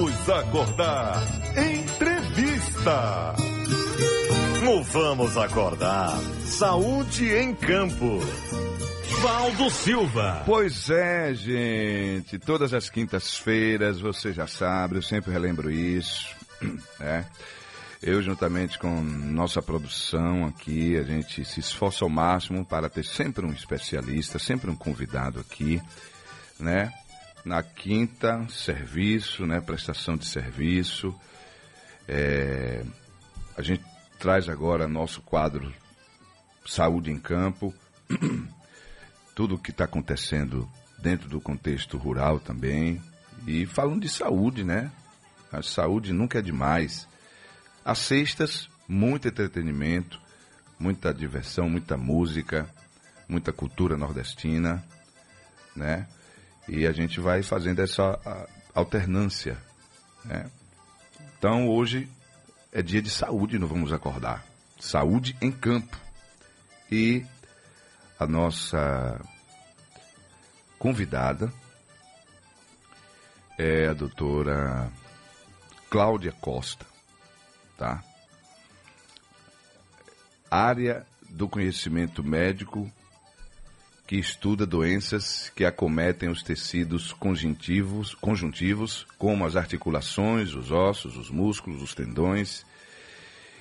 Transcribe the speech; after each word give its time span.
Vamos 0.00 0.30
acordar. 0.30 1.22
Entrevista. 1.58 3.34
No 4.64 4.82
Vamos 4.82 5.36
Acordar. 5.36 6.18
Saúde 6.42 7.28
em 7.28 7.54
Campo. 7.54 8.18
Valdo 9.20 9.68
Silva. 9.68 10.42
Pois 10.46 10.88
é, 10.88 11.34
gente. 11.34 12.38
Todas 12.38 12.72
as 12.72 12.88
quintas-feiras, 12.88 14.00
você 14.00 14.32
já 14.32 14.46
sabe, 14.46 14.96
eu 14.96 15.02
sempre 15.02 15.32
relembro 15.32 15.70
isso. 15.70 16.34
né? 16.98 17.26
Eu, 18.02 18.22
juntamente 18.22 18.78
com 18.78 19.02
nossa 19.02 19.60
produção 19.60 20.46
aqui, 20.46 20.96
a 20.96 21.02
gente 21.02 21.44
se 21.44 21.60
esforça 21.60 22.06
ao 22.06 22.08
máximo 22.08 22.64
para 22.64 22.88
ter 22.88 23.04
sempre 23.04 23.44
um 23.44 23.52
especialista, 23.52 24.38
sempre 24.38 24.70
um 24.70 24.76
convidado 24.76 25.40
aqui, 25.40 25.78
né? 26.58 26.90
Na 27.44 27.62
quinta, 27.62 28.46
serviço, 28.48 29.46
né? 29.46 29.60
Prestação 29.60 30.16
de 30.16 30.26
serviço. 30.26 31.14
É, 32.06 32.84
a 33.56 33.62
gente 33.62 33.84
traz 34.18 34.48
agora 34.48 34.86
nosso 34.86 35.22
quadro 35.22 35.72
Saúde 36.66 37.10
em 37.10 37.18
Campo. 37.18 37.74
Tudo 39.34 39.54
o 39.54 39.58
que 39.58 39.70
está 39.70 39.84
acontecendo 39.84 40.68
dentro 40.98 41.28
do 41.28 41.40
contexto 41.40 41.96
rural 41.96 42.38
também. 42.38 43.00
E 43.46 43.64
falando 43.64 44.02
de 44.02 44.08
saúde, 44.08 44.62
né? 44.62 44.90
A 45.50 45.62
saúde 45.62 46.12
nunca 46.12 46.38
é 46.38 46.42
demais. 46.42 47.08
Às 47.84 47.98
sextas, 47.98 48.68
muito 48.86 49.26
entretenimento, 49.26 50.20
muita 50.78 51.12
diversão, 51.14 51.68
muita 51.68 51.96
música, 51.96 52.68
muita 53.28 53.52
cultura 53.52 53.96
nordestina, 53.96 54.84
né? 55.74 56.06
E 56.68 56.86
a 56.86 56.92
gente 56.92 57.20
vai 57.20 57.42
fazendo 57.42 57.80
essa 57.80 58.18
alternância, 58.74 59.56
né? 60.24 60.50
Então 61.38 61.68
hoje 61.68 62.08
é 62.72 62.82
dia 62.82 63.02
de 63.02 63.10
saúde, 63.10 63.58
não 63.58 63.66
vamos 63.66 63.92
acordar. 63.92 64.44
Saúde 64.78 65.36
em 65.40 65.50
campo. 65.50 65.98
E 66.90 67.24
a 68.18 68.26
nossa 68.26 69.20
convidada 70.78 71.52
é 73.58 73.88
a 73.88 73.92
doutora 73.92 74.90
Cláudia 75.88 76.32
Costa 76.32 76.90
tá? 77.80 78.04
Área 80.50 81.06
do 81.30 81.48
conhecimento 81.48 82.22
médico 82.22 82.92
que 84.10 84.16
estuda 84.16 84.66
doenças 84.66 85.52
que 85.54 85.64
acometem 85.64 86.28
os 86.28 86.42
tecidos 86.42 87.12
conjuntivos, 87.12 88.12
conjuntivos, 88.12 89.06
como 89.16 89.46
as 89.46 89.54
articulações, 89.54 90.52
os 90.52 90.72
ossos, 90.72 91.16
os 91.16 91.30
músculos, 91.30 91.80
os 91.80 91.94
tendões 91.94 92.66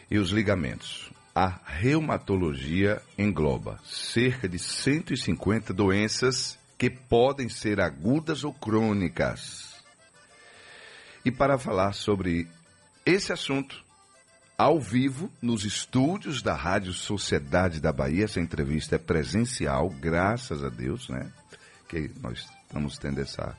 e 0.10 0.18
os 0.18 0.32
ligamentos. 0.32 1.12
A 1.36 1.60
reumatologia 1.64 3.00
engloba 3.16 3.80
cerca 3.84 4.50
de 4.50 4.58
150 4.58 5.72
doenças 5.72 6.58
que 6.80 6.90
podem 6.90 7.48
ser 7.48 7.80
agudas 7.80 8.44
ou 8.44 8.52
crônicas. 8.52 9.76
E 11.24 11.30
para 11.30 11.60
falar 11.60 11.94
sobre 11.94 12.48
esse 13.06 13.32
assunto, 13.32 13.86
ao 14.60 14.78
vivo 14.78 15.32
nos 15.42 15.64
estúdios 15.64 16.42
da 16.42 16.54
Rádio 16.54 16.92
Sociedade 16.92 17.80
da 17.80 17.94
Bahia. 17.94 18.26
Essa 18.26 18.42
entrevista 18.42 18.98
é 18.98 19.00
presencial, 19.00 19.90
graças 19.90 20.62
a 20.62 20.68
Deus, 20.68 21.08
né? 21.08 21.32
Que 21.88 22.12
nós 22.20 22.46
estamos 22.64 22.98
tendo 22.98 23.22
essa 23.22 23.58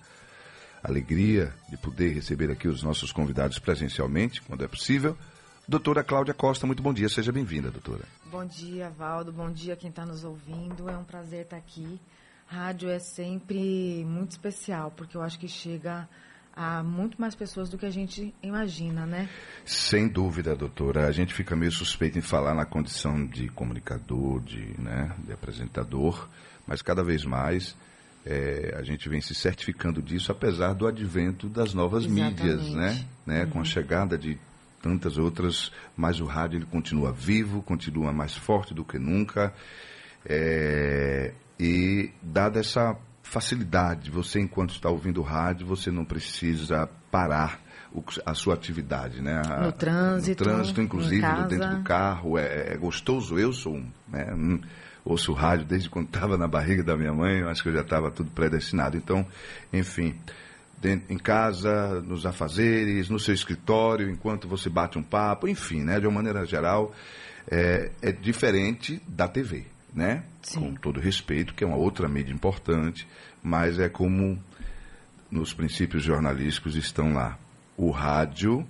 alegria 0.83 1.55
de 1.71 1.79
poder 1.79 2.13
receber 2.13 2.51
aqui 2.51 2.69
os 2.69 2.83
nossos 2.83 3.13
convidados 3.13 3.59
presencialmente, 3.59 4.43
quando 4.43 4.63
é 4.63 4.69
possível. 4.69 5.17
Doutora 5.67 6.05
Cláudia 6.05 6.35
Costa, 6.35 6.67
muito 6.67 6.83
bom 6.83 6.93
dia, 6.93 7.09
seja 7.09 7.33
bem-vinda, 7.33 7.71
doutora. 7.71 8.05
Bom 8.27 8.45
dia, 8.45 8.91
Valdo, 8.91 9.33
bom 9.33 9.51
dia 9.51 9.77
quem 9.77 9.89
está 9.89 10.05
nos 10.05 10.23
ouvindo. 10.23 10.87
É 10.91 10.99
um 10.99 11.05
prazer 11.05 11.45
estar 11.45 11.57
aqui. 11.57 11.99
Rádio 12.47 12.91
é 12.91 12.99
sempre 12.99 14.05
muito 14.05 14.33
especial, 14.33 14.91
porque 14.91 15.17
eu 15.17 15.23
acho 15.23 15.39
que 15.39 15.49
chega 15.49 16.07
a 16.55 16.83
muito 16.83 17.21
mais 17.21 17.35
pessoas 17.35 17.69
do 17.69 17.79
que 17.79 17.87
a 17.87 17.91
gente 17.91 18.35
imagina, 18.43 19.07
né? 19.07 19.29
Sem 19.65 20.09
dúvida, 20.09 20.55
doutora. 20.55 21.07
A 21.07 21.13
gente 21.13 21.33
fica 21.33 21.55
meio 21.57 21.73
suspeito 21.73 22.19
em 22.19 22.23
falar 22.23 22.55
na 22.55 22.65
condição 22.65 23.27
de 23.27 23.49
comunicador, 23.49 24.41
de, 24.41 24.75
né, 24.81 25.15
de 25.25 25.33
apresentador, 25.33 26.29
mas 26.67 26.83
cada 26.83 27.03
vez 27.03 27.25
mais 27.25 27.77
é, 28.25 28.75
a 28.77 28.83
gente 28.83 29.09
vem 29.09 29.21
se 29.21 29.35
certificando 29.35 30.03
disso, 30.03 30.31
apesar 30.31 30.75
do 30.75 30.87
advento 30.87 31.49
das 31.49 31.73
novas 31.73 32.05
Exatamente. 32.05 32.43
mídias, 32.43 32.71
né? 32.75 33.05
né? 33.25 33.45
Uhum. 33.45 33.51
Com 33.51 33.61
a 33.61 33.65
chegada 33.65 34.19
de 34.19 34.39
tantas 34.83 35.19
outras, 35.19 35.71
mas 35.97 36.21
o 36.21 36.25
rádio 36.25 36.59
ele 36.59 36.67
continua 36.67 37.13
vivo, 37.13 37.63
continua 37.63 38.13
mais 38.13 38.35
forte 38.35 38.75
do 38.75 38.85
que 38.85 38.99
nunca. 38.99 39.53
É, 40.25 41.33
e 41.59 42.11
dada 42.23 42.61
essa 42.61 42.97
facilidade. 43.31 44.11
Você, 44.11 44.41
enquanto 44.41 44.71
está 44.71 44.91
ouvindo 44.91 45.23
rádio, 45.23 45.65
você 45.65 45.91
não 45.91 46.05
precisa 46.05 46.89
parar 47.11 47.61
o, 47.93 48.03
a 48.27 48.35
sua 48.35 48.55
atividade, 48.55 49.23
né? 49.23 49.41
A, 49.47 49.61
no 49.61 49.73
trânsito. 49.73 50.45
No 50.45 50.51
trânsito, 50.51 50.83
inclusive, 50.83 51.27
dentro 51.49 51.77
do 51.77 51.83
carro. 51.85 52.37
É, 52.37 52.73
é, 52.73 52.77
gostoso. 52.77 53.39
Eu 53.39 53.53
sou 53.53 53.77
um, 53.77 53.87
né, 54.09 54.35
um, 54.35 54.61
ouço 55.05 55.33
rádio 55.33 55.65
desde 55.65 55.89
quando 55.89 56.07
estava 56.13 56.37
na 56.37 56.49
barriga 56.49 56.83
da 56.83 56.97
minha 56.97 57.13
mãe. 57.13 57.39
Eu 57.39 57.49
acho 57.49 57.63
que 57.63 57.69
eu 57.69 57.73
já 57.73 57.83
estava 57.83 58.11
tudo 58.11 58.31
predestinado. 58.33 58.97
Então, 58.97 59.25
enfim. 59.73 60.15
Em 60.83 61.19
casa, 61.19 62.01
nos 62.01 62.25
afazeres, 62.25 63.11
no 63.11 63.19
seu 63.19 63.35
escritório, 63.35 64.09
enquanto 64.09 64.49
você 64.49 64.71
bate 64.71 64.99
um 64.99 65.03
papo, 65.03 65.47
enfim, 65.47 65.83
né? 65.85 66.01
De 66.01 66.07
uma 66.07 66.15
maneira 66.15 66.47
geral, 66.47 66.95
é, 67.51 67.91
é 68.01 68.11
diferente 68.11 69.01
da 69.07 69.29
TV 69.29 69.67
né? 69.95 70.25
Sim. 70.43 70.61
Com 70.61 70.75
todo 70.75 71.01
respeito, 71.01 71.55
que 71.55 71.65
é 71.65 71.67
uma 71.67 71.77
outra 71.77 72.09
mídia 72.09 72.33
importante, 72.33 73.07
mas 73.43 73.79
é 73.79 73.89
como 73.89 74.39
nos 75.31 75.53
princípios 75.53 76.03
jornalísticos 76.03 76.77
estão 76.77 77.13
lá. 77.15 77.39
O 77.77 77.91
rádio 77.91 78.67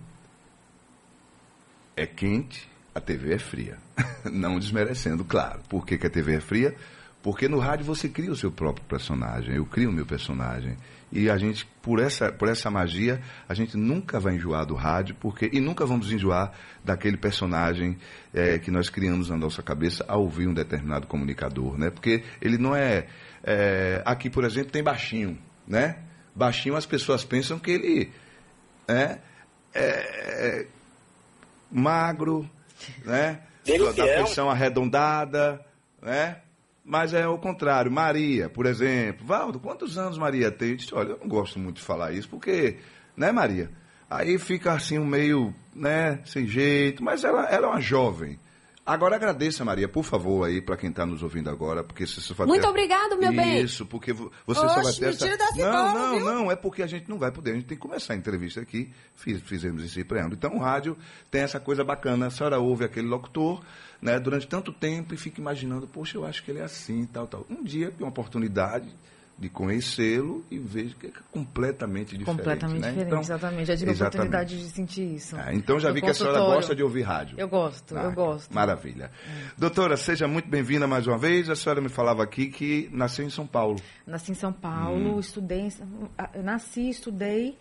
é 1.96 2.06
quente, 2.06 2.68
a 2.94 3.00
TV 3.00 3.34
é 3.34 3.38
fria. 3.38 3.78
Não 4.30 4.58
desmerecendo, 4.58 5.24
claro. 5.24 5.60
Por 5.68 5.86
que, 5.86 5.98
que 5.98 6.06
a 6.06 6.10
TV 6.10 6.36
é 6.36 6.40
fria? 6.40 6.76
Porque 7.22 7.48
no 7.48 7.58
rádio 7.58 7.84
você 7.84 8.08
cria 8.08 8.30
o 8.30 8.36
seu 8.36 8.50
próprio 8.50 8.84
personagem, 8.86 9.54
eu 9.54 9.66
crio 9.66 9.90
o 9.90 9.92
meu 9.92 10.06
personagem. 10.06 10.76
E 11.12 11.28
a 11.28 11.36
gente, 11.36 11.66
por 11.82 12.00
essa, 12.00 12.32
por 12.32 12.48
essa 12.48 12.70
magia, 12.70 13.20
a 13.48 13.52
gente 13.52 13.76
nunca 13.76 14.18
vai 14.18 14.36
enjoar 14.36 14.64
do 14.64 14.74
rádio, 14.74 15.14
porque 15.20 15.50
e 15.52 15.60
nunca 15.60 15.84
vamos 15.84 16.10
enjoar 16.10 16.52
daquele 16.84 17.16
personagem 17.16 17.98
é, 18.32 18.58
que 18.58 18.70
nós 18.70 18.88
criamos 18.88 19.28
na 19.28 19.36
nossa 19.36 19.62
cabeça 19.62 20.04
ao 20.08 20.22
ouvir 20.22 20.46
um 20.46 20.54
determinado 20.54 21.06
comunicador, 21.06 21.76
né? 21.76 21.90
Porque 21.90 22.22
ele 22.40 22.56
não 22.56 22.74
é, 22.74 23.06
é 23.42 24.02
aqui, 24.04 24.30
por 24.30 24.44
exemplo, 24.44 24.70
tem 24.70 24.82
baixinho, 24.82 25.36
né? 25.66 25.98
Baixinho 26.34 26.76
as 26.76 26.86
pessoas 26.86 27.24
pensam 27.24 27.58
que 27.58 27.72
ele 27.72 28.12
é, 28.88 29.18
é 29.74 30.66
magro, 31.70 32.48
né? 33.04 33.40
Da 33.94 34.04
feição 34.04 34.48
arredondada, 34.48 35.60
né? 36.00 36.40
Mas 36.84 37.12
é 37.14 37.26
o 37.26 37.38
contrário. 37.38 37.90
Maria, 37.90 38.48
por 38.48 38.66
exemplo. 38.66 39.26
Valdo, 39.26 39.60
quantos 39.60 39.98
anos 39.98 40.18
Maria 40.18 40.50
tem? 40.50 40.70
Eu 40.70 40.76
disse, 40.76 40.94
olha, 40.94 41.10
eu 41.10 41.18
não 41.18 41.28
gosto 41.28 41.58
muito 41.58 41.76
de 41.76 41.82
falar 41.82 42.12
isso, 42.12 42.28
porque, 42.28 42.78
né, 43.16 43.30
Maria? 43.32 43.70
Aí 44.08 44.38
fica 44.38 44.72
assim 44.72 44.98
um 44.98 45.06
meio, 45.06 45.54
né, 45.74 46.20
sem 46.24 46.46
jeito, 46.46 47.02
mas 47.04 47.22
ela, 47.22 47.44
ela 47.46 47.66
é 47.66 47.70
uma 47.70 47.80
jovem. 47.80 48.38
Agora 48.84 49.16
agradeça, 49.16 49.64
Maria, 49.64 49.88
por 49.88 50.02
favor, 50.02 50.46
aí, 50.48 50.60
para 50.60 50.76
quem 50.76 50.90
está 50.90 51.04
nos 51.04 51.22
ouvindo 51.22 51.50
agora, 51.50 51.84
porque 51.84 52.06
se 52.06 52.20
você 52.20 52.34
Muito 52.44 52.62
ter... 52.62 52.68
obrigado, 52.68 53.16
meu 53.16 53.30
Isso, 53.30 53.40
bem. 53.40 53.62
Isso, 53.62 53.86
porque 53.86 54.12
você 54.12 54.30
Oxe, 54.46 54.74
só 54.74 54.82
vai 54.82 54.92
ter 54.92 55.08
essa... 55.10 55.46
Não, 55.56 55.94
não, 55.94 56.16
viu? 56.16 56.24
não, 56.24 56.50
é 56.50 56.56
porque 56.56 56.82
a 56.82 56.86
gente 56.86 57.08
não 57.08 57.18
vai 57.18 57.30
poder, 57.30 57.52
a 57.52 57.54
gente 57.54 57.66
tem 57.66 57.76
que 57.76 57.82
começar 57.82 58.14
a 58.14 58.16
entrevista 58.16 58.60
aqui, 58.60 58.90
Fiz, 59.14 59.40
fizemos 59.42 59.84
esse 59.84 60.02
preâmbulo. 60.02 60.34
Então, 60.34 60.56
o 60.56 60.58
rádio 60.58 60.96
tem 61.30 61.42
essa 61.42 61.60
coisa 61.60 61.84
bacana, 61.84 62.26
a 62.26 62.30
senhora 62.30 62.58
ouve 62.58 62.84
aquele 62.84 63.06
locutor, 63.06 63.62
né, 64.00 64.18
durante 64.18 64.48
tanto 64.48 64.72
tempo 64.72 65.14
e 65.14 65.16
fica 65.16 65.40
imaginando, 65.40 65.86
poxa, 65.86 66.16
eu 66.16 66.24
acho 66.24 66.42
que 66.42 66.50
ele 66.50 66.60
é 66.60 66.64
assim, 66.64 67.04
tal, 67.04 67.26
tal. 67.26 67.46
Um 67.50 67.62
dia 67.62 67.90
tem 67.90 68.04
uma 68.04 68.10
oportunidade 68.10 68.88
de 69.40 69.48
conhecê-lo 69.48 70.44
e 70.50 70.58
vejo 70.58 70.94
que 70.96 71.06
é 71.06 71.10
completamente 71.32 72.16
diferente. 72.16 72.26
Completamente 72.26 72.80
né? 72.82 72.88
diferente, 72.88 73.06
então, 73.06 73.20
exatamente. 73.20 73.64
Já 73.64 73.76
tive 73.76 73.90
a 73.90 73.94
oportunidade 73.94 74.58
de 74.58 74.68
sentir 74.68 75.14
isso. 75.14 75.34
Ah, 75.34 75.54
então 75.54 75.80
já 75.80 75.90
vi 75.90 76.02
que 76.02 76.10
a 76.10 76.14
senhora 76.14 76.40
gosta 76.40 76.76
de 76.76 76.82
ouvir 76.82 77.00
rádio. 77.00 77.40
Eu 77.40 77.48
gosto, 77.48 77.96
ah, 77.96 78.02
eu 78.02 78.12
gosto. 78.12 78.54
Maravilha. 78.54 79.10
Doutora, 79.56 79.96
seja 79.96 80.28
muito 80.28 80.46
bem-vinda 80.46 80.86
mais 80.86 81.06
uma 81.06 81.16
vez. 81.16 81.48
A 81.48 81.56
senhora 81.56 81.80
me 81.80 81.88
falava 81.88 82.22
aqui 82.22 82.48
que 82.48 82.90
nasceu 82.92 83.24
em 83.24 83.30
São 83.30 83.46
Paulo. 83.46 83.80
Nasci 84.06 84.32
em 84.32 84.34
São 84.34 84.52
Paulo, 84.52 85.16
hum. 85.16 85.20
estudei, 85.20 85.72
nasci, 86.44 86.90
estudei 86.90 87.56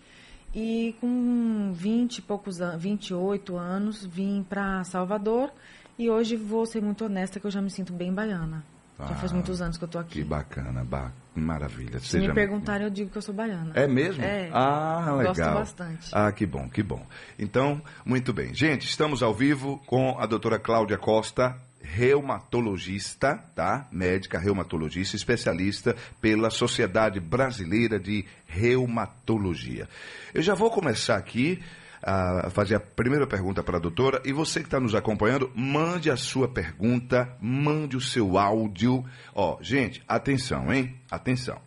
e 0.54 0.98
com 1.00 1.72
20 1.74 2.18
e 2.18 2.22
poucos 2.24 2.60
anos, 2.60 2.84
28 2.84 3.56
anos, 3.56 4.06
vim 4.06 4.44
para 4.44 4.84
Salvador 4.84 5.50
e 5.98 6.10
hoje 6.10 6.36
vou 6.36 6.66
ser 6.66 6.82
muito 6.82 7.06
honesta 7.06 7.40
que 7.40 7.48
eu 7.48 7.52
já 7.52 7.62
me 7.62 7.70
sinto 7.70 7.94
bem 7.94 8.14
baiana. 8.14 8.66
Já 9.00 9.16
faz 9.16 9.32
ah, 9.32 9.36
muitos 9.36 9.62
anos 9.62 9.78
que 9.78 9.84
eu 9.86 9.86
estou 9.86 10.02
aqui. 10.02 10.16
Que 10.16 10.24
bacana, 10.26 10.84
ba 10.84 11.14
Maravilha. 11.40 12.00
Se 12.00 12.08
Seja 12.10 12.28
me 12.28 12.34
perguntarem, 12.34 12.86
eu 12.86 12.92
digo 12.92 13.10
que 13.10 13.18
eu 13.18 13.22
sou 13.22 13.34
baiana. 13.34 13.72
É 13.76 13.88
mesmo? 13.88 14.24
É. 14.24 14.50
Ah, 14.52 15.16
legal. 15.18 15.34
Gosto 15.34 15.54
bastante. 15.54 16.10
Ah, 16.12 16.32
que 16.32 16.46
bom, 16.46 16.70
que 16.70 16.84
bom. 16.84 17.06
Então, 17.38 17.82
muito 18.06 18.34
bem. 18.34 18.54
Gente, 18.54 18.88
estamos 18.88 19.24
ao 19.24 19.34
vivo 19.34 19.82
com 19.86 20.18
a 20.20 20.26
doutora 20.26 20.60
Cláudia 20.60 20.98
Costa, 20.98 21.56
reumatologista, 21.82 23.38
tá? 23.56 23.88
Médica 23.92 24.38
reumatologista, 24.38 25.16
especialista 25.16 25.96
pela 26.22 26.50
Sociedade 26.50 27.20
Brasileira 27.20 28.00
de 28.00 28.26
Reumatologia. 28.46 29.88
Eu 30.34 30.42
já 30.42 30.54
vou 30.54 30.70
começar 30.70 31.18
aqui 31.18 31.60
a 32.02 32.50
fazer 32.50 32.76
a 32.76 32.80
primeira 32.80 33.28
pergunta 33.28 33.64
para 33.64 33.78
a 33.78 33.82
doutora 33.82 34.22
e 34.26 34.32
você 34.32 34.60
que 34.62 34.68
está 34.68 34.80
nos 34.80 34.96
acompanhando, 34.96 35.52
mande 35.56 36.10
a 36.10 36.18
sua 36.18 36.48
pergunta, 36.48 37.36
mande 37.42 37.98
o 37.98 38.02
seu 38.02 38.38
áudio. 38.38 39.06
Ó, 39.34 39.58
gente, 39.62 40.04
atenção, 40.08 40.74
hein? 40.74 40.96
Atenção. 41.12 41.60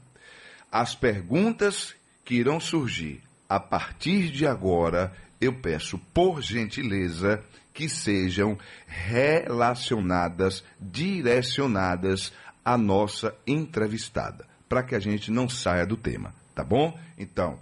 As 0.70 0.94
perguntas 0.94 1.94
que 2.24 2.36
irão 2.36 2.58
surgir 2.58 3.22
a 3.48 3.60
partir 3.60 4.30
de 4.30 4.46
agora, 4.46 5.12
eu 5.40 5.52
peço 5.52 5.98
por 6.14 6.40
gentileza 6.40 7.42
que 7.74 7.88
sejam 7.88 8.58
relacionadas, 8.86 10.64
direcionadas 10.80 12.32
à 12.64 12.78
nossa 12.78 13.34
entrevistada, 13.46 14.46
para 14.68 14.82
que 14.82 14.94
a 14.94 14.98
gente 14.98 15.30
não 15.30 15.48
saia 15.48 15.86
do 15.86 15.96
tema, 15.96 16.34
tá 16.54 16.64
bom? 16.64 16.98
Então, 17.18 17.58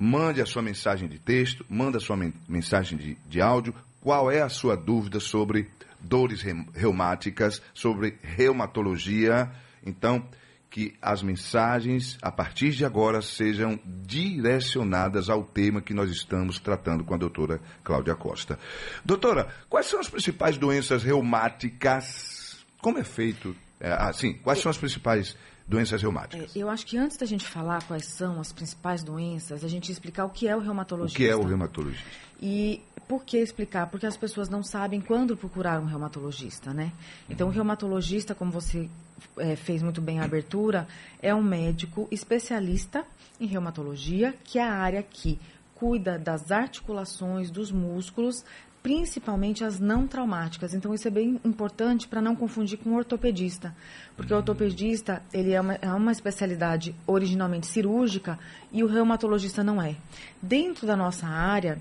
mande 0.00 0.40
a 0.40 0.46
sua 0.46 0.62
mensagem 0.62 1.06
de 1.06 1.18
texto, 1.18 1.62
manda 1.68 1.98
a 1.98 2.00
sua 2.00 2.16
men 2.16 2.32
mensagem 2.48 2.96
de, 2.96 3.18
de 3.28 3.40
áudio, 3.42 3.74
qual 4.00 4.30
é 4.30 4.40
a 4.40 4.48
sua 4.48 4.74
dúvida 4.74 5.20
sobre 5.20 5.68
dores 6.00 6.42
reumáticas, 6.74 7.60
sobre 7.74 8.16
reumatologia. 8.22 9.50
Então, 9.84 10.26
que 10.70 10.96
as 11.02 11.22
mensagens, 11.22 12.16
a 12.22 12.30
partir 12.30 12.70
de 12.70 12.84
agora, 12.84 13.20
sejam 13.20 13.78
direcionadas 13.84 15.28
ao 15.28 15.44
tema 15.44 15.82
que 15.82 15.92
nós 15.92 16.10
estamos 16.10 16.58
tratando 16.58 17.04
com 17.04 17.12
a 17.12 17.18
doutora 17.18 17.60
Cláudia 17.84 18.14
Costa. 18.14 18.58
Doutora, 19.04 19.48
quais 19.68 19.86
são 19.86 20.00
as 20.00 20.08
principais 20.08 20.56
doenças 20.56 21.02
reumáticas? 21.02 22.64
Como 22.80 22.98
é 22.98 23.04
feito? 23.04 23.54
É, 23.78 23.92
assim, 23.92 24.34
quais 24.34 24.60
são 24.60 24.70
as 24.70 24.78
principais 24.78 25.36
doenças 25.70 26.02
reumáticas? 26.02 26.54
É, 26.54 26.58
eu 26.58 26.68
acho 26.68 26.84
que 26.84 26.98
antes 26.98 27.16
da 27.16 27.24
gente 27.24 27.46
falar 27.46 27.82
quais 27.84 28.04
são 28.06 28.40
as 28.40 28.52
principais 28.52 29.04
doenças, 29.04 29.64
a 29.64 29.68
gente 29.68 29.90
explicar 29.90 30.24
o 30.24 30.30
que 30.30 30.48
é 30.48 30.56
o 30.56 30.58
reumatologista. 30.58 31.16
O 31.16 31.24
que 31.24 31.30
é 31.30 31.36
o 31.36 31.44
reumatologista? 31.44 32.04
E 32.42 32.82
por 33.06 33.24
que 33.24 33.38
explicar? 33.38 33.86
Porque 33.86 34.04
as 34.04 34.16
pessoas 34.16 34.48
não 34.48 34.64
sabem 34.64 35.00
quando 35.00 35.36
procurar 35.36 35.80
um 35.80 35.84
reumatologista, 35.84 36.74
né? 36.74 36.92
Então, 37.28 37.48
o 37.48 37.50
reumatologista, 37.50 38.34
como 38.34 38.50
você 38.50 38.88
é, 39.36 39.54
fez 39.54 39.82
muito 39.82 40.00
bem 40.00 40.18
a 40.18 40.24
abertura, 40.24 40.88
é 41.22 41.32
um 41.32 41.42
médico 41.42 42.08
especialista 42.10 43.04
em 43.40 43.46
reumatologia, 43.46 44.34
que 44.42 44.58
é 44.58 44.64
a 44.64 44.74
área 44.74 45.02
que 45.02 45.38
cuida 45.76 46.18
das 46.18 46.50
articulações, 46.50 47.50
dos 47.50 47.70
músculos, 47.70 48.44
principalmente 48.82 49.62
as 49.62 49.78
não 49.78 50.06
traumáticas. 50.06 50.74
Então, 50.74 50.94
isso 50.94 51.06
é 51.06 51.10
bem 51.10 51.40
importante 51.44 52.08
para 52.08 52.22
não 52.22 52.34
confundir 52.34 52.78
com 52.78 52.94
ortopedista. 52.94 53.74
Porque 54.16 54.32
o 54.32 54.36
ortopedista, 54.36 55.22
ele 55.32 55.52
é 55.52 55.60
uma, 55.60 55.74
é 55.74 55.92
uma 55.92 56.12
especialidade 56.12 56.94
originalmente 57.06 57.66
cirúrgica 57.66 58.38
e 58.72 58.82
o 58.82 58.86
reumatologista 58.86 59.62
não 59.62 59.80
é. 59.80 59.96
Dentro 60.40 60.86
da 60.86 60.96
nossa 60.96 61.26
área, 61.26 61.78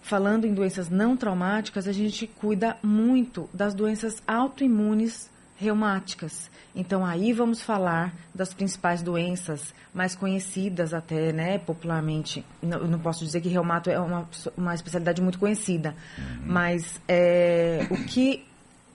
falando 0.00 0.46
em 0.46 0.54
doenças 0.54 0.88
não 0.88 1.16
traumáticas, 1.16 1.88
a 1.88 1.92
gente 1.92 2.26
cuida 2.26 2.76
muito 2.82 3.48
das 3.52 3.74
doenças 3.74 4.22
autoimunes 4.26 5.30
reumáticas. 5.58 6.48
Então 6.74 7.04
aí 7.04 7.32
vamos 7.32 7.60
falar 7.60 8.14
das 8.32 8.54
principais 8.54 9.02
doenças 9.02 9.74
mais 9.92 10.14
conhecidas 10.14 10.94
até, 10.94 11.32
né, 11.32 11.58
popularmente. 11.58 12.44
Não, 12.62 12.86
não 12.86 12.98
posso 13.00 13.24
dizer 13.24 13.40
que 13.40 13.48
reumato 13.48 13.90
é 13.90 13.98
uma, 13.98 14.28
uma 14.56 14.74
especialidade 14.74 15.20
muito 15.20 15.38
conhecida, 15.38 15.96
uhum. 16.16 16.42
mas 16.46 17.00
é, 17.08 17.86
o 17.90 18.04
que 18.04 18.46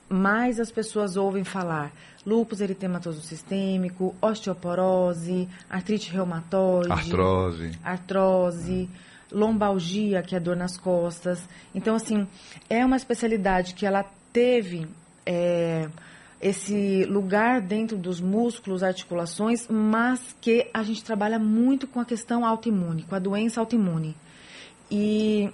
mais 0.08 0.60
as 0.60 0.72
pessoas 0.72 1.18
ouvem 1.18 1.44
falar? 1.44 1.92
Lúpus 2.26 2.62
eritematoso 2.62 3.22
sistêmico, 3.22 4.16
osteoporose, 4.22 5.50
artrite 5.70 6.10
reumatoide, 6.10 6.90
artrose, 6.90 7.72
artrose 7.84 8.90
uhum. 9.34 9.40
lombalgia, 9.40 10.24
que 10.24 10.34
é 10.34 10.40
dor 10.40 10.56
nas 10.56 10.78
costas. 10.78 11.44
Então, 11.76 11.96
assim, 11.96 12.26
é 12.70 12.86
uma 12.86 12.96
especialidade 12.96 13.74
que 13.74 13.86
ela 13.86 14.06
teve... 14.32 14.88
É, 15.26 15.90
esse 16.44 17.06
lugar 17.06 17.62
dentro 17.62 17.98
dos 17.98 18.20
músculos, 18.20 18.84
articulações, 18.84 19.66
mas 19.70 20.36
que 20.42 20.70
a 20.74 20.84
gente 20.84 21.02
trabalha 21.02 21.40
muito 21.40 21.88
com 21.88 22.02
a 22.02 22.06
questão 22.06 22.46
autoimune, 22.46 23.04
com 23.04 23.16
a 23.16 23.20
doença 23.20 23.62
autoimune. 23.62 24.14
E 24.92 25.50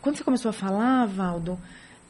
quando 0.00 0.16
você 0.16 0.22
começou 0.22 0.50
a 0.50 0.52
falar, 0.52 1.04
Valdo, 1.06 1.58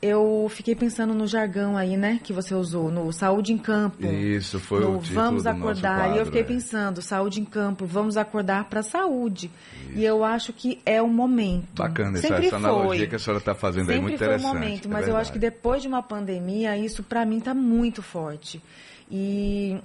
eu 0.02 0.46
fiquei 0.48 0.74
pensando 0.74 1.12
no 1.12 1.26
jargão 1.26 1.76
aí, 1.76 1.96
né, 1.96 2.18
que 2.22 2.32
você 2.32 2.54
usou, 2.54 2.90
no 2.90 3.12
saúde 3.12 3.52
em 3.52 3.58
campo. 3.58 4.06
Isso, 4.06 4.58
foi 4.58 4.80
no 4.80 4.96
o 4.96 4.98
título 4.98 5.20
Vamos 5.20 5.46
acordar. 5.46 5.98
Quadro, 5.98 6.16
e 6.16 6.18
eu 6.18 6.26
fiquei 6.26 6.40
é. 6.40 6.44
pensando, 6.44 7.02
saúde 7.02 7.40
em 7.40 7.44
campo, 7.44 7.84
vamos 7.84 8.16
acordar 8.16 8.64
para 8.64 8.80
a 8.80 8.82
saúde. 8.82 9.50
E 9.94 10.02
eu 10.02 10.24
acho 10.24 10.52
que 10.52 10.80
é 10.86 11.02
o 11.02 11.08
momento. 11.08 11.66
Bacana 11.74 12.18
essa, 12.18 12.28
Sempre 12.28 12.46
essa 12.46 12.56
analogia 12.56 13.06
que 13.06 13.16
a 13.16 13.18
senhora 13.18 13.40
está 13.40 13.54
fazendo 13.54 13.90
aí, 13.90 13.96
Sempre 13.96 14.02
muito 14.02 14.18
foi 14.18 14.26
o 14.26 14.30
interessante. 14.30 14.54
momento, 14.54 14.88
é 14.88 14.90
mas 14.90 15.08
eu 15.08 15.16
acho 15.16 15.32
que 15.32 15.38
depois 15.38 15.82
de 15.82 15.88
uma 15.88 16.02
pandemia, 16.02 16.76
isso 16.78 17.02
para 17.02 17.26
mim 17.26 17.38
está 17.38 17.52
muito 17.52 18.02
forte. 18.02 18.62
E 19.10 19.78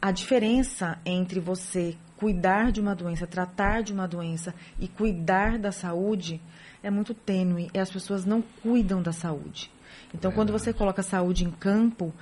a 0.00 0.12
diferença 0.12 0.98
entre 1.04 1.40
você 1.40 1.96
cuidar 2.16 2.70
de 2.70 2.80
uma 2.80 2.94
doença, 2.94 3.26
tratar 3.26 3.82
de 3.82 3.92
uma 3.92 4.06
doença 4.06 4.54
e 4.78 4.86
cuidar 4.86 5.58
da 5.58 5.72
saúde 5.72 6.40
é 6.82 6.90
muito 6.90 7.14
tênue 7.14 7.70
e 7.74 7.78
as 7.78 7.90
pessoas 7.90 8.24
não 8.24 8.42
cuidam 8.62 9.02
da 9.02 9.12
saúde. 9.12 9.70
Então, 10.14 10.32
quando 10.32 10.52
você 10.52 10.72
coloca 10.72 11.00
a 11.00 11.04
saúde 11.04 11.44
em 11.44 11.50
campo, 11.50 12.14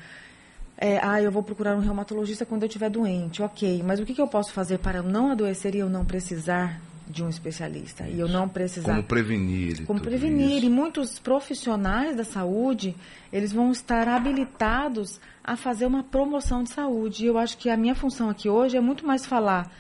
é, 0.76 0.99
ah, 1.03 1.20
eu 1.23 1.31
vou 1.31 1.43
procurar 1.43 1.76
um 1.76 1.81
reumatologista 1.81 2.44
quando 2.44 2.62
eu 2.62 2.67
estiver 2.67 2.91
doente, 2.91 3.43
ok, 3.43 3.82
mas 3.85 4.00
o 4.00 4.05
que, 4.05 4.14
que 4.14 4.20
eu 4.20 4.29
posso 4.29 4.53
fazer 4.53 4.79
para 4.79 4.99
eu 4.99 5.03
não 5.03 5.31
adoecer 5.31 5.75
e 5.75 5.79
eu 5.79 5.88
não 5.88 6.05
precisar 6.05 6.81
de 7.08 7.23
um 7.23 7.29
especialista? 7.29 8.08
E 8.08 8.19
eu 8.19 8.29
não 8.29 8.49
precisar 8.49 8.93
Como 8.93 9.05
prevenir. 9.05 9.87
como 9.87 10.00
prevenir. 10.00 10.56
isso. 10.56 10.67
E 10.67 10.69
muitos 10.70 11.19
profissionais 11.19 12.17
da 12.17 12.25
saúde, 12.25 12.97
eles 13.32 13.52
vão 13.52 13.70
estar 13.70 14.09
habilitados 14.09 15.20
a 15.43 15.56
fazer 15.56 15.87
uma 15.87 16.02
promoção 16.02 16.64
de 16.64 16.70
saúde. 16.70 17.25
E 17.25 17.29
eu 17.29 17.38
acho 17.38 17.56
que 17.56 17.70
a 17.70 17.76
minha 17.76 17.94
função 17.94 18.29
aqui 18.29 18.49
hoje 18.49 18.76
é 18.76 18.81
muito 18.81 19.06
mais 19.06 19.25
falar 19.25 19.70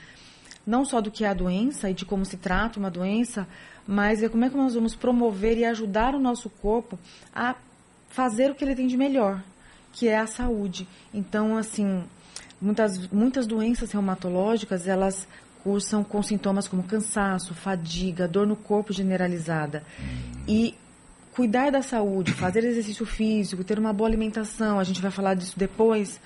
não 0.66 0.84
só 0.84 1.00
do 1.00 1.10
que 1.12 1.24
é 1.24 1.28
a 1.28 1.34
doença 1.34 1.88
e 1.88 1.94
de 1.94 2.04
como 2.04 2.24
se 2.24 2.36
trata 2.36 2.78
uma 2.78 2.90
doença, 2.90 3.46
mas 3.86 4.22
é 4.22 4.28
como 4.28 4.44
é 4.44 4.50
que 4.50 4.56
nós 4.56 4.74
vamos 4.74 4.94
promover 4.94 5.56
e 5.56 5.64
ajudar 5.64 6.14
o 6.14 6.20
nosso 6.20 6.50
corpo 6.50 6.98
a 7.34 7.54
fazer 8.08 8.50
o 8.50 8.54
que 8.54 8.64
ele 8.64 8.74
tem 8.74 8.86
de 8.86 8.96
melhor, 8.96 9.42
que 9.92 10.08
é 10.08 10.18
a 10.18 10.26
saúde. 10.26 10.88
Então, 11.12 11.56
assim, 11.56 12.02
muitas, 12.60 13.06
muitas 13.08 13.46
doenças 13.46 13.92
reumatológicas, 13.92 14.88
elas 14.88 15.28
cursam 15.62 16.04
com 16.04 16.22
sintomas 16.22 16.68
como 16.68 16.82
cansaço, 16.82 17.54
fadiga, 17.54 18.28
dor 18.28 18.46
no 18.46 18.56
corpo 18.56 18.92
generalizada. 18.92 19.82
E 20.48 20.74
cuidar 21.34 21.70
da 21.70 21.82
saúde, 21.82 22.32
fazer 22.32 22.64
exercício 22.64 23.04
físico, 23.04 23.62
ter 23.62 23.78
uma 23.78 23.92
boa 23.92 24.08
alimentação, 24.08 24.78
a 24.78 24.84
gente 24.84 25.02
vai 25.02 25.10
falar 25.10 25.34
disso 25.34 25.58
depois, 25.58 26.18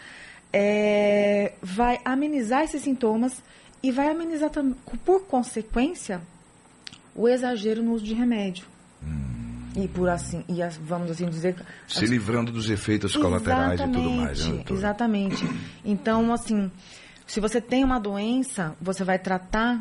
é, 0.52 1.52
vai 1.60 1.98
amenizar 2.04 2.62
esses 2.62 2.82
sintomas 2.82 3.42
e 3.82 3.90
vai 3.90 4.08
amenizar, 4.08 4.50
por 5.04 5.22
consequência, 5.22 6.20
o 7.20 7.28
exagero 7.28 7.82
no 7.82 7.92
uso 7.92 8.04
de 8.04 8.14
remédio. 8.14 8.64
E 9.76 9.86
por 9.86 10.08
assim, 10.08 10.44
e 10.48 10.60
as- 10.62 10.76
vamos 10.76 11.10
assim 11.10 11.28
dizer, 11.28 11.54
Se 11.86 12.04
livrando 12.06 12.50
dos 12.50 12.68
efeitos 12.68 13.14
colaterais 13.16 13.78
e 13.80 13.84
tudo 13.84 14.10
mais. 14.10 14.44
Né, 14.46 14.54
doutora? 14.54 14.78
Exatamente. 14.78 15.48
Então, 15.84 16.32
assim, 16.32 16.70
se 17.26 17.38
você 17.40 17.60
tem 17.60 17.84
uma 17.84 18.00
doença, 18.00 18.74
você 18.80 19.04
vai 19.04 19.18
tratar. 19.18 19.80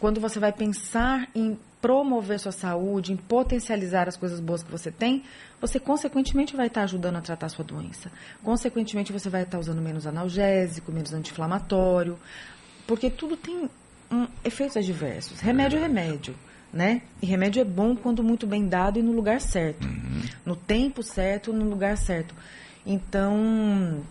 Quando 0.00 0.20
você 0.20 0.40
vai 0.40 0.52
pensar 0.52 1.28
em 1.34 1.56
promover 1.80 2.40
sua 2.40 2.50
saúde, 2.50 3.12
em 3.12 3.16
potencializar 3.16 4.08
as 4.08 4.16
coisas 4.16 4.40
boas 4.40 4.62
que 4.64 4.70
você 4.70 4.90
tem, 4.90 5.22
você 5.60 5.78
consequentemente 5.78 6.56
vai 6.56 6.66
estar 6.66 6.82
ajudando 6.82 7.16
a 7.16 7.20
tratar 7.20 7.46
a 7.46 7.48
sua 7.48 7.64
doença. 7.64 8.10
Consequentemente, 8.42 9.12
você 9.12 9.28
vai 9.30 9.42
estar 9.44 9.58
usando 9.60 9.80
menos 9.80 10.04
analgésico, 10.06 10.90
menos 10.90 11.12
anti-inflamatório, 11.12 12.18
porque 12.88 13.08
tudo 13.08 13.36
tem 13.36 13.68
um, 14.10 14.26
efeitos 14.44 14.76
adversos. 14.76 15.38
Remédio 15.40 15.78
é 15.78 15.82
remédio, 15.82 16.34
né? 16.72 17.02
E 17.20 17.26
remédio 17.26 17.60
é 17.60 17.64
bom 17.64 17.94
quando 17.94 18.22
muito 18.22 18.46
bem 18.46 18.66
dado 18.66 18.98
e 18.98 19.02
no 19.02 19.12
lugar 19.12 19.40
certo. 19.40 19.86
No 20.44 20.56
tempo 20.56 21.02
certo, 21.02 21.52
no 21.52 21.68
lugar 21.68 21.96
certo. 21.96 22.34
Então, 22.86 24.02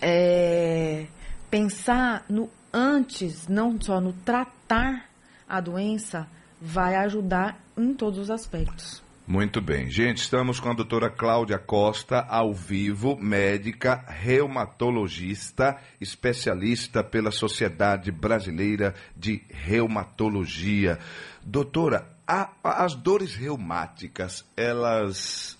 é, 0.00 1.06
pensar 1.50 2.24
no 2.28 2.50
antes, 2.72 3.48
não 3.48 3.80
só 3.80 4.00
no 4.00 4.12
tratar 4.12 5.08
a 5.48 5.60
doença, 5.60 6.26
vai 6.60 6.96
ajudar 6.96 7.58
em 7.76 7.94
todos 7.94 8.18
os 8.18 8.30
aspectos. 8.30 9.02
Muito 9.26 9.60
bem. 9.60 9.90
Gente, 9.90 10.18
estamos 10.18 10.60
com 10.60 10.70
a 10.70 10.74
doutora 10.74 11.10
Cláudia 11.10 11.58
Costa, 11.58 12.20
ao 12.28 12.54
vivo, 12.54 13.16
médica, 13.16 14.04
reumatologista, 14.06 15.76
especialista 16.00 17.02
pela 17.02 17.32
Sociedade 17.32 18.12
Brasileira 18.12 18.94
de 19.16 19.42
Reumatologia. 19.50 21.00
Doutora, 21.48 22.10
a, 22.26 22.50
as 22.64 22.96
dores 22.96 23.36
reumáticas, 23.36 24.44
elas 24.56 25.56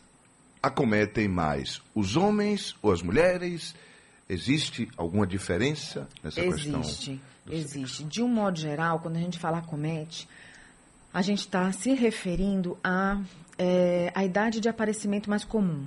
acometem 0.60 1.28
mais 1.28 1.80
os 1.94 2.16
homens 2.16 2.74
ou 2.82 2.90
as 2.90 3.02
mulheres? 3.02 3.72
Existe 4.28 4.88
alguma 4.96 5.24
diferença 5.24 6.08
nessa 6.24 6.40
existe, 6.40 6.62
questão? 6.62 6.80
Existe, 6.80 7.20
existe. 7.48 8.04
De 8.04 8.20
um 8.20 8.26
modo 8.26 8.58
geral, 8.58 8.98
quando 8.98 9.14
a 9.14 9.20
gente 9.20 9.38
fala 9.38 9.58
acomete, 9.58 10.28
a 11.14 11.22
gente 11.22 11.40
está 11.40 11.70
se 11.70 11.94
referindo 11.94 12.76
a 12.82 13.20
é, 13.56 14.10
a 14.12 14.24
idade 14.24 14.58
de 14.58 14.68
aparecimento 14.68 15.30
mais 15.30 15.44
comum. 15.44 15.86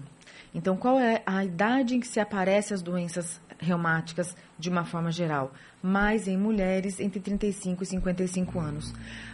Então, 0.56 0.77
qual 0.77 0.98
é 0.98 1.22
a 1.25 1.44
idade 1.44 1.96
em 1.96 2.00
que 2.00 2.08
se 2.08 2.22
aparecem 2.22 2.74
as 2.74 2.82
doenças 2.82 3.39
reumáticas 3.60 4.36
de 4.58 4.70
uma 4.70 4.86
forma 4.86 5.12
geral? 5.12 5.51
Mais 5.82 6.28
em 6.28 6.38
mulheres 6.38 7.00
entre 7.00 7.20
35 7.20 7.84
e 7.84 7.86
55 7.86 8.60
anos. 8.60 8.94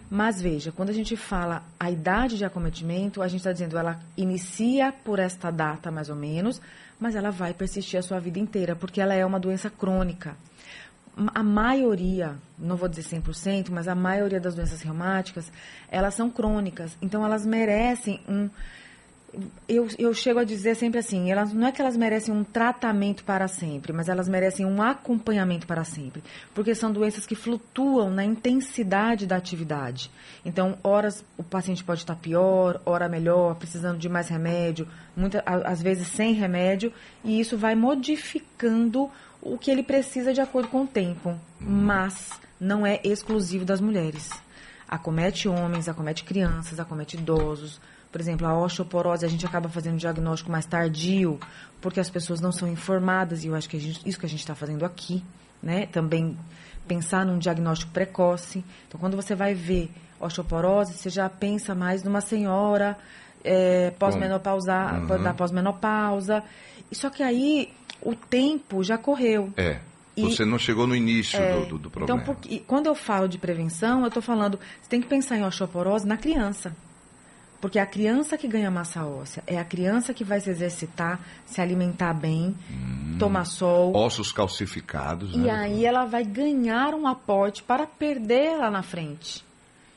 Mas 0.10 0.42
veja, 0.42 0.72
quando 0.72 0.90
a 0.90 0.94
gente 0.94 1.16
fala 1.16 1.64
a 1.80 1.90
idade 1.90 2.38
de 2.38 2.46
acometimento, 2.46 3.22
a 3.22 3.28
gente 3.28 3.40
está 3.40 3.52
dizendo 3.52 3.78
ela 3.78 4.00
inicia 4.18 4.92
por 4.92 5.20
esta 5.20 5.50
data 5.50 5.90
mais 5.90 6.10
ou 6.10 6.16
menos, 6.16 6.62
mas 7.00 7.16
ela 7.16 7.32
vai 7.32 7.54
persistir 7.54 8.00
a 8.00 8.04
sua 8.04 8.20
vida 8.20 8.40
inteira, 8.40 8.76
porque 8.76 9.02
ela 9.02 9.14
é 9.14 9.26
uma 9.26 9.40
doença 9.40 9.70
crônica 9.70 10.36
a 11.34 11.42
maioria, 11.42 12.36
não 12.60 12.76
vou 12.76 12.90
dizer 12.90 13.04
100%, 13.04 13.70
mas 13.70 13.88
a 13.88 13.96
maioria 13.96 14.40
das 14.40 14.54
doenças 14.54 14.82
reumáticas, 14.82 15.52
elas 15.90 16.14
são 16.14 16.30
crônicas. 16.30 16.98
Então, 17.02 17.26
elas 17.26 17.46
merecem 17.46 18.20
um. 18.28 18.50
Eu, 19.68 19.88
eu 19.98 20.14
chego 20.14 20.40
a 20.40 20.44
dizer 20.44 20.76
sempre 20.76 21.00
assim: 21.00 21.32
elas, 21.32 21.54
não 21.54 21.68
é 21.68 21.72
que 21.72 21.82
elas 21.82 21.98
merecem 21.98 22.34
um 22.34 22.44
tratamento 22.44 23.24
para 23.24 23.48
sempre, 23.48 23.92
mas 23.92 24.08
elas 24.10 24.28
merecem 24.28 24.66
um 24.66 24.82
acompanhamento 24.82 25.68
para 25.68 25.84
sempre. 25.84 26.24
Porque 26.54 26.74
são 26.76 26.92
doenças 26.92 27.26
que 27.26 27.36
flutuam 27.36 28.10
na 28.10 28.24
intensidade 28.24 29.26
da 29.26 29.36
atividade. 29.36 30.12
Então, 30.46 30.78
horas 30.84 31.24
o 31.38 31.44
paciente 31.44 31.84
pode 31.84 32.02
estar 32.02 32.16
pior, 32.16 32.82
hora 32.86 33.10
melhor, 33.10 33.56
precisando 33.56 33.98
de 33.98 34.08
mais 34.08 34.28
remédio, 34.30 34.88
muitas, 35.16 35.42
às 35.46 35.82
vezes 35.82 36.08
sem 36.08 36.34
remédio, 36.34 36.94
e 37.24 37.40
isso 37.40 37.58
vai 37.58 37.76
modificando 37.76 39.10
o 39.42 39.58
que 39.58 39.70
ele 39.70 39.84
precisa 39.84 40.34
de 40.34 40.42
acordo 40.42 40.70
com 40.70 40.84
o 40.84 40.88
tempo, 40.88 41.40
mas 41.60 42.32
não 42.60 42.86
é 42.86 43.00
exclusivo 43.04 43.66
das 43.66 43.80
mulheres. 43.82 44.30
Acomete 44.88 45.48
homens, 45.48 45.90
acomete 45.90 46.24
crianças, 46.24 46.80
acomete 46.80 47.18
idosos. 47.18 47.80
Por 48.16 48.22
exemplo, 48.22 48.48
a 48.48 48.58
osteoporose, 48.58 49.26
a 49.26 49.28
gente 49.28 49.46
acaba 49.46 49.68
fazendo 49.68 49.96
um 49.96 49.98
diagnóstico 49.98 50.50
mais 50.50 50.66
tardio, 50.66 51.38
porque 51.82 52.00
as 52.00 52.10
pessoas 52.10 52.40
não 52.40 52.50
são 52.50 52.66
informadas, 52.66 53.44
e 53.44 53.48
eu 53.48 53.56
acho 53.56 53.68
que 53.68 53.78
gente, 53.78 54.08
isso 54.08 54.18
que 54.18 54.26
a 54.26 54.30
gente 54.30 54.40
está 54.40 54.56
fazendo 54.56 54.86
aqui, 54.86 55.22
né? 55.62 55.86
Também 55.88 56.38
pensar 56.88 57.26
num 57.26 57.38
diagnóstico 57.38 57.92
precoce. 57.92 58.64
Então, 58.88 58.98
quando 59.02 59.18
você 59.18 59.36
vai 59.36 59.54
ver 59.54 59.92
osteoporose, 60.18 60.94
você 60.94 61.10
já 61.10 61.28
pensa 61.28 61.76
mais 61.76 62.04
numa 62.04 62.22
senhora 62.22 62.98
é, 63.44 63.92
pós-menopausa, 64.00 64.94
uhum. 64.94 65.22
da 65.22 65.34
pós-menopausa. 65.34 66.42
Só 66.94 67.10
que 67.10 67.22
aí 67.22 67.74
o 68.02 68.16
tempo 68.16 68.82
já 68.82 68.98
correu. 68.98 69.52
É. 69.58 69.82
Você 70.18 70.44
e, 70.44 70.46
não 70.46 70.58
chegou 70.58 70.88
no 70.88 70.96
início 70.96 71.38
é, 71.38 71.52
do, 71.60 71.66
do, 71.66 71.80
do, 71.80 71.92
problema. 71.92 72.22
Então, 72.22 72.34
porque, 72.34 72.64
quando 72.66 72.86
eu 72.86 72.96
falo 72.96 73.28
de 73.28 73.38
prevenção, 73.38 74.04
eu 74.04 74.08
estou 74.08 74.24
falando, 74.24 74.58
você 74.82 74.90
tem 74.90 75.02
que 75.02 75.08
pensar 75.08 75.36
em 75.36 75.44
osteoporose 75.44 76.08
na 76.08 76.16
criança. 76.16 76.74
Porque 77.62 77.80
é 77.80 77.82
a 77.82 77.86
criança 77.86 78.38
que 78.38 78.48
ganha 78.48 78.70
massa 78.70 79.06
óssea, 79.06 79.44
é 79.48 79.58
a 79.58 79.66
criança 79.66 80.14
que 80.14 80.24
vai 80.24 80.40
se 80.40 80.50
exercitar, 80.50 81.20
se 81.46 81.62
alimentar 81.62 82.14
bem, 82.14 82.56
hum, 82.70 83.18
tomar 83.18 83.46
sol. 83.46 83.96
Ossos 83.96 84.32
calcificados. 84.32 85.34
E 85.34 85.40
né? 85.40 85.52
aí 85.52 85.86
ela 85.86 86.06
vai 86.06 86.24
ganhar 86.24 86.94
um 86.94 87.08
aporte 87.08 87.64
para 87.64 87.88
perder 87.88 88.58
lá 88.58 88.70
na 88.70 88.84
frente. 88.84 89.44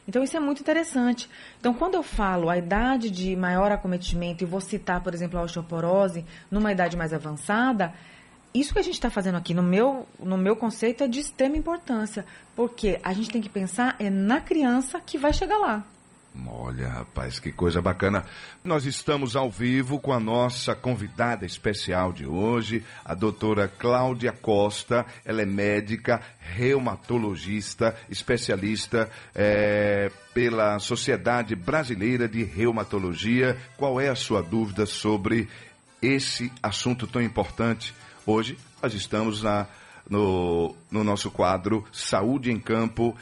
Então, 0.09 0.25
isso 0.25 0.35
é 0.35 0.41
muito 0.41 0.61
interessante. 0.63 1.29
Então, 1.61 1.75
quando 1.75 1.95
eu 1.95 2.03
falo 2.03 2.49
a 2.49 2.57
idade 2.57 3.11
de 3.11 3.37
maior 3.37 3.71
acometimento, 3.71 4.43
e 4.43 4.47
vou 4.47 4.61
citar, 4.61 5.03
por 5.03 5.13
exemplo, 5.13 5.39
a 5.39 5.43
osteoporose, 5.43 6.25
numa 6.51 6.73
idade 6.73 6.97
mais 6.97 7.13
avançada, 7.13 7.93
isso 8.55 8.73
que 8.73 8.79
a 8.79 8.83
gente 8.83 8.95
está 8.95 9.11
fazendo 9.11 9.37
aqui, 9.37 9.53
no 9.53 9.63
meu, 9.63 10.07
no 10.19 10.39
meu 10.39 10.57
conceito, 10.57 11.05
é 11.05 11.09
de 11.09 11.21
extrema 11.21 11.59
importância. 11.59 12.25
Porque 12.57 12.99
a 13.03 13.13
gente 13.13 13.29
tem 13.29 13.43
que 13.43 13.51
pensar 13.51 13.97
é 13.99 14.09
na 14.09 14.41
criança 14.41 14.99
que 14.99 15.19
vai 15.19 15.35
chegar 15.35 15.59
lá. 15.59 15.85
Olha, 16.47 16.89
rapaz, 16.89 17.39
que 17.39 17.51
coisa 17.51 17.81
bacana. 17.81 18.25
Nós 18.63 18.85
estamos 18.85 19.35
ao 19.35 19.51
vivo 19.51 19.99
com 19.99 20.13
a 20.13 20.21
nossa 20.21 20.75
convidada 20.75 21.47
especial 21.47 22.13
de 22.13 22.27
hoje, 22.27 22.85
a 23.05 23.15
doutora 23.15 23.69
Cláudia 23.69 24.33
Costa. 24.33 25.05
Ela 25.25 25.43
é 25.43 25.47
médica, 25.47 26.21
reumatologista, 26.39 27.97
especialista 28.11 29.11
é, 29.35 30.11
pela 30.35 30.79
Sociedade 30.79 31.57
Brasileira 31.57 32.29
de 32.29 32.45
Reumatologia. 32.45 33.57
Qual 33.77 34.01
é 34.01 34.09
a 34.09 34.15
sua 34.15 34.43
dúvida 34.43 34.85
sobre 34.85 35.49
esse 36.03 36.53
assunto 36.63 37.07
tão 37.07 37.23
importante? 37.23 37.95
Hoje 38.27 38.59
nós 38.83 38.95
estamos 38.95 39.43
na, 39.43 39.67
no, 40.09 40.77
no 40.91 41.03
nosso 41.03 41.31
quadro 41.31 41.85
Saúde 41.91 42.53
em 42.53 42.61
Campo 42.61 43.17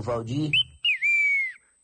Valdir. 0.00 0.50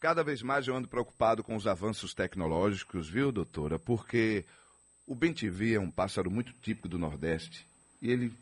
Cada 0.01 0.23
vez 0.23 0.43
mais 0.43 0.67
eu 0.67 0.77
ando 0.77 0.89
preocupado 0.89 1.43
com 1.43 1.57
os 1.57 1.67
avanços 1.67 2.15
tecnológicos, 2.15 3.09
viu, 3.09 3.33
doutora? 3.33 3.79
Porque 3.79 4.45
o 5.07 5.15
BenTV 5.15 5.75
é 5.75 5.81
um 5.81 5.91
pássaro 5.91 6.31
muito 6.31 6.53
típico 6.61 6.89
do 6.89 6.99
Nordeste 6.99 7.67
e 8.03 8.11
ele, 8.11 8.33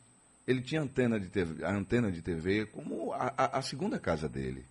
ele 0.46 0.60
tinha 0.60 0.82
antena 0.82 1.18
de 1.18 1.28
TV, 1.28 1.64
a 1.64 1.74
antena 1.74 2.10
de 2.10 2.20
TV 2.22 2.66
como 2.66 3.12
a, 3.12 3.32
a, 3.36 3.58
a 3.58 3.62
segunda 3.62 3.98
casa 3.98 4.28
dele. 4.28 4.64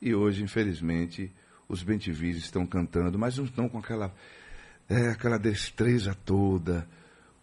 E 0.00 0.14
hoje, 0.14 0.42
infelizmente, 0.42 1.32
os 1.68 1.82
BenTVs 1.82 2.36
estão 2.38 2.66
cantando, 2.66 3.18
mas 3.18 3.36
não 3.36 3.44
estão 3.44 3.68
com 3.68 3.78
aquela, 3.78 4.14
é, 4.88 5.08
aquela 5.08 5.38
destreza 5.38 6.14
toda, 6.24 6.88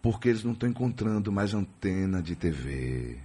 porque 0.00 0.28
eles 0.28 0.42
não 0.42 0.52
estão 0.52 0.68
encontrando 0.68 1.30
mais 1.30 1.52
antena 1.52 2.22
de 2.22 2.34
TV. 2.34 3.20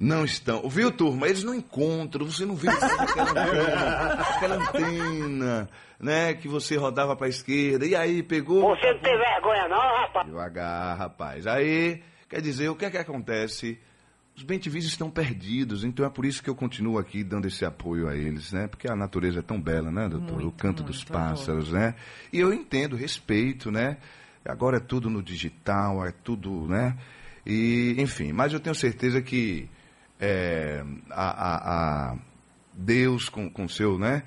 Não 0.00 0.24
estão. 0.24 0.68
Viu, 0.68 0.90
turma? 0.90 1.26
Eles 1.26 1.44
não 1.44 1.54
encontram. 1.54 2.26
Você 2.26 2.44
não 2.44 2.54
vê 2.54 2.68
aquela 2.68 3.30
antena, 3.30 4.12
aquela 4.20 4.54
antena, 4.56 5.70
né? 5.98 6.34
Que 6.34 6.48
você 6.48 6.76
rodava 6.76 7.16
para 7.16 7.26
a 7.26 7.30
esquerda. 7.30 7.86
E 7.86 7.94
aí 7.94 8.22
pegou. 8.22 8.62
Você 8.76 8.92
não 8.92 9.00
tem 9.00 9.16
vergonha, 9.16 9.68
não, 9.68 9.78
rapaz? 9.78 10.26
Devagar, 10.26 10.98
rapaz. 10.98 11.46
Aí, 11.46 12.02
quer 12.28 12.40
dizer, 12.40 12.68
o 12.68 12.76
que 12.76 12.84
é 12.84 12.90
que 12.90 12.98
acontece? 12.98 13.78
Os 14.36 14.44
bentivis 14.44 14.84
estão 14.84 15.10
perdidos, 15.10 15.82
então 15.82 16.06
é 16.06 16.08
por 16.08 16.24
isso 16.24 16.40
que 16.40 16.48
eu 16.48 16.54
continuo 16.54 16.96
aqui 16.96 17.24
dando 17.24 17.48
esse 17.48 17.64
apoio 17.64 18.06
a 18.06 18.14
eles, 18.14 18.52
né? 18.52 18.68
Porque 18.68 18.88
a 18.88 18.94
natureza 18.94 19.40
é 19.40 19.42
tão 19.42 19.60
bela, 19.60 19.90
né, 19.90 20.08
doutor? 20.08 20.34
Muito, 20.34 20.48
o 20.48 20.52
canto 20.52 20.84
muito, 20.84 20.92
dos 20.92 21.02
pássaros, 21.02 21.72
né? 21.72 21.96
E 22.32 22.38
eu 22.38 22.54
entendo, 22.54 22.94
respeito, 22.94 23.72
né? 23.72 23.96
Agora 24.44 24.76
é 24.76 24.80
tudo 24.80 25.10
no 25.10 25.24
digital, 25.24 26.06
é 26.06 26.12
tudo, 26.12 26.68
né? 26.68 26.96
E, 27.44 27.96
enfim, 27.98 28.32
mas 28.32 28.52
eu 28.52 28.60
tenho 28.60 28.76
certeza 28.76 29.20
que 29.20 29.68
é, 30.20 30.84
a, 31.10 31.30
a, 31.30 32.12
a, 32.12 32.16
Deus 32.72 33.28
com, 33.28 33.50
com 33.50 33.68
seu, 33.68 33.98
né? 33.98 34.22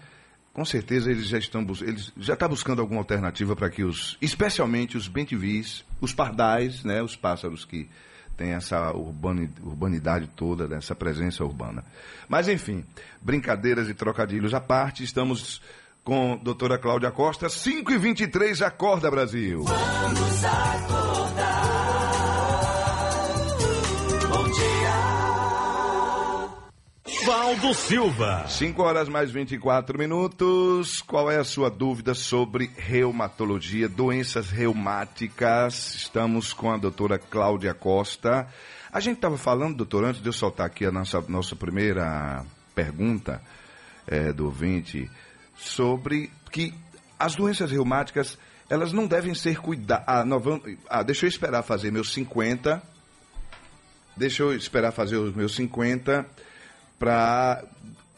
Com 0.53 0.65
certeza 0.65 1.09
eles 1.09 1.27
já 1.27 1.37
estão 1.37 1.65
eles 1.81 2.11
já 2.17 2.33
está 2.33 2.47
buscando 2.47 2.81
alguma 2.81 2.99
alternativa 2.99 3.55
para 3.55 3.69
que 3.69 3.83
os, 3.83 4.17
especialmente 4.21 4.97
os 4.97 5.07
bentivis, 5.07 5.85
os 6.01 6.13
pardais, 6.13 6.83
né? 6.83 7.01
Os 7.01 7.15
pássaros 7.15 7.63
que 7.63 7.89
têm 8.35 8.53
essa 8.53 8.91
urbanidade 8.91 10.27
toda, 10.35 10.67
né? 10.67 10.77
essa 10.77 10.95
presença 10.95 11.43
urbana. 11.43 11.83
Mas 12.27 12.47
enfim, 12.47 12.83
brincadeiras 13.21 13.87
e 13.87 13.93
trocadilhos 13.93 14.53
à 14.53 14.59
parte, 14.59 15.03
estamos 15.03 15.61
com 16.03 16.33
a 16.33 16.35
doutora 16.37 16.77
Cláudia 16.77 17.11
Costa, 17.11 17.47
5 17.47 17.91
e 17.91 17.97
23 17.97 18.61
Acorda 18.63 19.11
Brasil. 19.11 19.63
Vamos 19.63 20.43
acordar. 20.43 21.40
Valdo 27.61 27.75
Silva. 27.75 28.47
5 28.47 28.81
horas 28.81 29.07
mais 29.07 29.29
24 29.29 29.95
minutos. 29.95 30.99
Qual 31.03 31.29
é 31.29 31.37
a 31.37 31.43
sua 31.43 31.69
dúvida 31.69 32.15
sobre 32.15 32.71
reumatologia, 32.75 33.87
doenças 33.87 34.49
reumáticas? 34.49 35.93
Estamos 35.93 36.53
com 36.53 36.71
a 36.71 36.77
doutora 36.77 37.19
Cláudia 37.19 37.75
Costa. 37.75 38.47
A 38.91 38.99
gente 38.99 39.17
estava 39.17 39.37
falando, 39.37 39.77
doutor, 39.77 40.03
antes 40.05 40.23
de 40.23 40.27
eu 40.27 40.33
soltar 40.33 40.65
aqui 40.65 40.85
a 40.85 40.91
nossa, 40.91 41.21
nossa 41.27 41.55
primeira 41.55 42.43
pergunta 42.73 43.39
é, 44.07 44.33
do 44.33 44.45
ouvinte, 44.45 45.07
sobre 45.55 46.31
que 46.51 46.73
as 47.19 47.35
doenças 47.35 47.69
reumáticas, 47.69 48.39
elas 48.71 48.91
não 48.91 49.05
devem 49.05 49.35
ser 49.35 49.59
cuidadas. 49.59 50.05
Ah, 50.07 50.25
ah, 50.89 51.03
deixa 51.03 51.27
eu 51.27 51.29
esperar 51.29 51.61
fazer 51.61 51.91
meus 51.91 52.11
50. 52.11 52.81
Deixa 54.17 54.41
eu 54.41 54.55
esperar 54.55 54.91
fazer 54.91 55.17
os 55.17 55.35
meus 55.35 55.53
50 55.55 56.25
para 57.01 57.63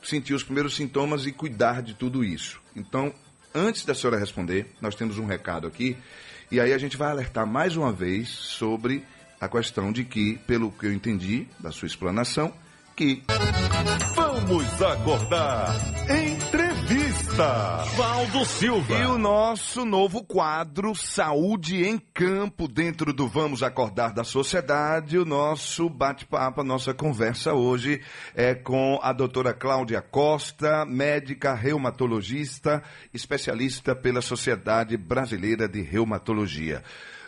sentir 0.03 0.33
os 0.33 0.43
primeiros 0.43 0.75
sintomas 0.75 1.25
e 1.25 1.31
cuidar 1.31 1.81
de 1.81 1.93
tudo 1.93 2.21
isso. 2.21 2.59
Então, 2.75 3.13
antes 3.55 3.85
da 3.85 3.95
senhora 3.95 4.19
responder, 4.19 4.69
nós 4.81 4.93
temos 4.93 5.17
um 5.17 5.25
recado 5.25 5.65
aqui, 5.65 5.95
e 6.51 6.59
aí 6.59 6.73
a 6.73 6.77
gente 6.77 6.97
vai 6.97 7.09
alertar 7.09 7.47
mais 7.47 7.77
uma 7.77 7.93
vez 7.93 8.27
sobre 8.27 9.01
a 9.39 9.47
questão 9.47 9.89
de 9.89 10.03
que, 10.03 10.37
pelo 10.45 10.69
que 10.69 10.85
eu 10.85 10.91
entendi 10.91 11.47
da 11.57 11.71
sua 11.71 11.85
explanação, 11.85 12.53
que 12.93 13.23
Vamos 14.15 14.81
acordar. 14.81 15.75
Entrevista. 16.09 17.12
Valdo 17.37 18.45
Silva. 18.45 18.93
E 18.95 19.05
o 19.07 19.17
nosso 19.17 19.83
novo 19.83 20.23
quadro 20.23 20.93
Saúde 20.93 21.83
em 21.83 21.97
Campo, 21.97 22.67
dentro 22.67 23.11
do 23.11 23.27
Vamos 23.27 23.63
Acordar 23.63 24.13
da 24.13 24.23
Sociedade, 24.23 25.17
o 25.17 25.25
nosso 25.25 25.89
bate-papo, 25.89 26.61
a 26.61 26.63
nossa 26.63 26.93
conversa 26.93 27.53
hoje 27.55 27.99
é 28.35 28.53
com 28.53 28.99
a 29.01 29.11
doutora 29.11 29.51
Cláudia 29.51 29.99
Costa, 29.99 30.85
médica 30.85 31.55
reumatologista, 31.55 32.83
especialista 33.11 33.95
pela 33.95 34.21
Sociedade 34.21 34.95
Brasileira 34.95 35.67
de 35.67 35.81
Reumatologia. 35.81 36.83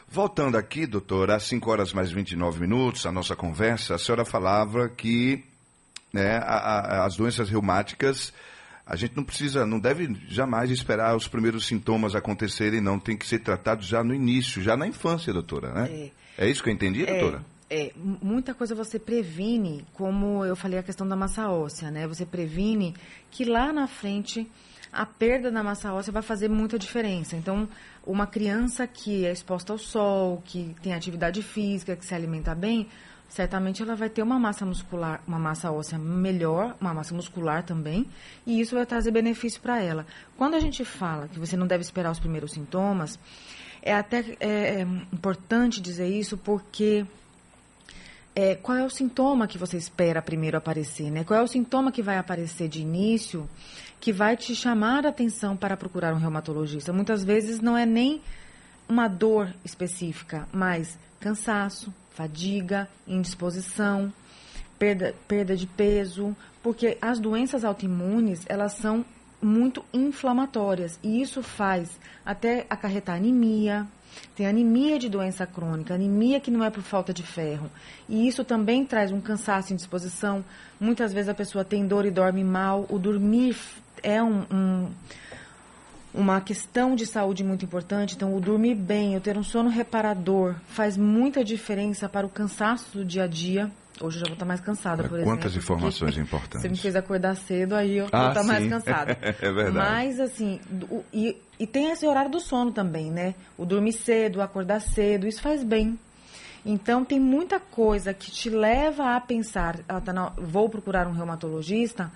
Voltando 0.07 0.55
aqui, 0.55 0.85
doutora, 0.85 1.35
às 1.37 1.43
5 1.45 1.71
horas 1.71 1.93
mais 1.93 2.11
29 2.11 2.59
minutos, 2.61 3.07
a 3.07 3.11
nossa 3.11 3.35
conversa, 3.35 3.95
a 3.95 3.97
senhora 3.97 4.23
falava 4.23 4.87
que 4.87 5.43
né, 6.13 6.37
a- 6.37 7.01
a- 7.01 7.05
as 7.05 7.17
doenças 7.17 7.49
reumáticas, 7.49 8.31
a 8.85 8.95
gente 8.95 9.15
não 9.15 9.23
precisa, 9.23 9.65
não 9.65 9.79
deve 9.79 10.15
jamais 10.27 10.69
esperar 10.69 11.15
os 11.15 11.27
primeiros 11.27 11.65
sintomas 11.65 12.15
acontecerem, 12.15 12.79
não. 12.81 12.99
Tem 12.99 13.17
que 13.17 13.25
ser 13.25 13.39
tratado 13.39 13.83
já 13.83 14.03
no 14.03 14.13
início, 14.13 14.61
já 14.61 14.77
na 14.77 14.87
infância, 14.87 15.33
doutora, 15.33 15.73
né? 15.73 16.11
É, 16.37 16.49
isso 16.49 16.61
que 16.63 16.69
eu 16.69 16.73
entendi, 16.73 17.05
doutora? 17.05 17.43
É, 17.69 17.91
m- 17.97 18.17
muita 18.21 18.53
coisa 18.53 18.75
você 18.75 18.99
previne, 18.99 19.83
como 19.93 20.45
eu 20.45 20.55
falei 20.55 20.77
a 20.77 20.83
questão 20.83 21.07
da 21.07 21.15
massa 21.15 21.49
óssea, 21.49 21.89
né? 21.89 22.07
Você 22.07 22.25
previne 22.25 22.93
que 23.31 23.43
lá 23.43 23.73
na 23.73 23.87
frente 23.87 24.47
a 24.93 25.05
perda 25.05 25.51
da 25.51 25.63
massa 25.63 25.91
óssea 25.91 26.13
vai 26.13 26.21
fazer 26.21 26.47
muita 26.47 26.77
diferença. 26.77 27.35
Então, 27.35 27.67
uma 28.05 28.27
criança 28.27 28.85
que 28.87 29.25
é 29.25 29.31
exposta 29.31 29.73
ao 29.73 29.79
sol, 29.79 30.41
que 30.45 30.75
tem 30.81 30.93
atividade 30.93 31.41
física, 31.41 31.95
que 31.95 32.05
se 32.05 32.13
alimenta 32.13 32.53
bem, 32.53 32.87
certamente 33.27 33.81
ela 33.81 33.95
vai 33.95 34.09
ter 34.09 34.21
uma 34.21 34.39
massa 34.39 34.65
muscular, 34.65 35.21
uma 35.27 35.39
massa 35.39 35.71
óssea 35.71 35.97
melhor, 35.97 36.75
uma 36.79 36.93
massa 36.93 37.13
muscular 37.13 37.63
também, 37.63 38.07
e 38.45 38.59
isso 38.59 38.75
vai 38.75 38.85
trazer 38.85 39.11
benefício 39.11 39.61
para 39.61 39.81
ela. 39.81 40.05
Quando 40.37 40.55
a 40.55 40.59
gente 40.59 40.85
fala 40.85 41.27
que 41.27 41.39
você 41.39 41.57
não 41.57 41.67
deve 41.67 41.81
esperar 41.81 42.11
os 42.11 42.19
primeiros 42.19 42.51
sintomas, 42.51 43.19
é 43.81 43.93
até 43.93 44.35
é, 44.39 44.49
é 44.49 44.81
importante 45.13 45.81
dizer 45.81 46.07
isso 46.07 46.37
porque 46.37 47.05
é, 48.35 48.55
qual 48.55 48.77
é 48.77 48.83
o 48.83 48.89
sintoma 48.89 49.47
que 49.47 49.57
você 49.57 49.77
espera 49.77 50.21
primeiro 50.21 50.57
aparecer, 50.57 51.09
né? 51.09 51.23
Qual 51.23 51.39
é 51.39 51.43
o 51.43 51.47
sintoma 51.47 51.91
que 51.91 52.01
vai 52.01 52.17
aparecer 52.17 52.67
de 52.67 52.81
início 52.81 53.49
que 53.99 54.11
vai 54.11 54.35
te 54.35 54.53
chamar 54.53 55.05
a 55.05 55.09
atenção 55.09 55.55
para 55.55 55.77
procurar 55.77 56.13
um 56.13 56.17
reumatologista? 56.17 56.91
Muitas 56.91 57.23
vezes 57.23 57.61
não 57.61 57.77
é 57.77 57.85
nem 57.85 58.21
uma 58.87 59.07
dor 59.07 59.53
específica, 59.63 60.47
mas 60.51 60.97
cansaço, 61.19 61.93
fadiga, 62.11 62.87
indisposição, 63.07 64.11
perda, 64.77 65.15
perda 65.27 65.55
de 65.55 65.67
peso, 65.67 66.35
porque 66.61 66.97
as 67.01 67.19
doenças 67.19 67.63
autoimunes, 67.63 68.45
elas 68.47 68.73
são 68.73 69.05
muito 69.41 69.83
inflamatórias 69.93 70.99
e 71.03 71.21
isso 71.21 71.43
faz 71.43 71.99
até 72.25 72.65
acarretar 72.69 73.17
anemia, 73.17 73.85
tem 74.35 74.47
anemia 74.47 74.97
de 74.97 75.09
doença 75.09 75.45
crônica, 75.45 75.93
anemia 75.93 76.39
que 76.39 76.49
não 76.49 76.63
é 76.63 76.69
por 76.69 76.81
falta 76.81 77.13
de 77.13 77.23
ferro. 77.23 77.69
E 78.07 78.27
isso 78.27 78.43
também 78.43 78.85
traz 78.85 79.11
um 79.11 79.19
cansaço 79.19 79.71
e 79.71 79.73
indisposição. 79.73 80.43
Muitas 80.79 81.13
vezes 81.13 81.29
a 81.29 81.33
pessoa 81.33 81.65
tem 81.65 81.85
dor 81.85 82.05
e 82.05 82.11
dorme 82.11 82.43
mal. 82.43 82.85
O 82.89 82.97
dormir 82.97 83.57
é 84.01 84.21
um, 84.23 84.45
um, 84.51 84.89
uma 86.15 86.39
questão 86.41 86.95
de 86.95 87.05
saúde 87.05 87.43
muito 87.43 87.65
importante. 87.65 88.15
Então, 88.15 88.35
o 88.35 88.39
dormir 88.39 88.75
bem, 88.75 89.15
o 89.17 89.21
ter 89.21 89.37
um 89.37 89.43
sono 89.43 89.69
reparador, 89.69 90.55
faz 90.67 90.97
muita 90.97 91.43
diferença 91.43 92.07
para 92.09 92.25
o 92.25 92.29
cansaço 92.29 92.97
do 92.97 93.05
dia 93.05 93.23
a 93.23 93.27
dia. 93.27 93.69
Hoje 94.01 94.17
eu 94.17 94.21
já 94.21 94.25
vou 94.25 94.33
estar 94.33 94.45
mais 94.45 94.59
cansada, 94.59 95.03
por 95.03 95.15
exemplo. 95.19 95.31
Quantas 95.37 95.55
informações 95.55 96.17
importantes. 96.19 96.61
Você 96.61 96.69
me 96.69 96.77
fez 96.77 96.95
acordar 96.95 97.35
cedo, 97.35 97.75
aí 97.75 97.97
eu 97.97 98.07
Ah, 98.11 98.19
vou 98.19 98.27
estar 98.29 98.43
mais 98.43 98.63
sim. 98.63 98.69
cansada. 98.69 99.17
É 99.41 99.51
verdade. 99.51 99.73
Mas, 99.73 100.19
assim, 100.19 100.59
o- 100.89 101.03
e, 101.13 101.37
e 101.59 101.65
tem 101.67 101.91
esse 101.91 102.05
horário 102.05 102.29
do 102.31 102.39
sono 102.39 102.71
também, 102.71 103.09
né? 103.11 103.35
O 103.57 103.65
dormir 103.65 103.93
cedo, 103.93 104.41
acordar 104.41 104.81
cedo, 104.81 105.27
isso 105.27 105.41
faz 105.41 105.63
bem. 105.63 105.97
Então, 106.65 107.05
tem 107.05 107.19
muita 107.19 107.59
coisa 107.59 108.13
que 108.13 108.31
te 108.31 108.49
leva 108.49 109.15
a 109.15 109.21
pensar, 109.21 109.79
ah, 109.87 110.01
tá 110.01 110.11
na- 110.11 110.33
vou 110.37 110.67
procurar 110.67 111.07
um 111.07 111.11
reumatologista, 111.13 112.11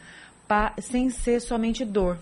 pa- 0.47 0.73
sem 0.79 1.09
ser 1.09 1.39
somente 1.39 1.85
dor 1.85 2.17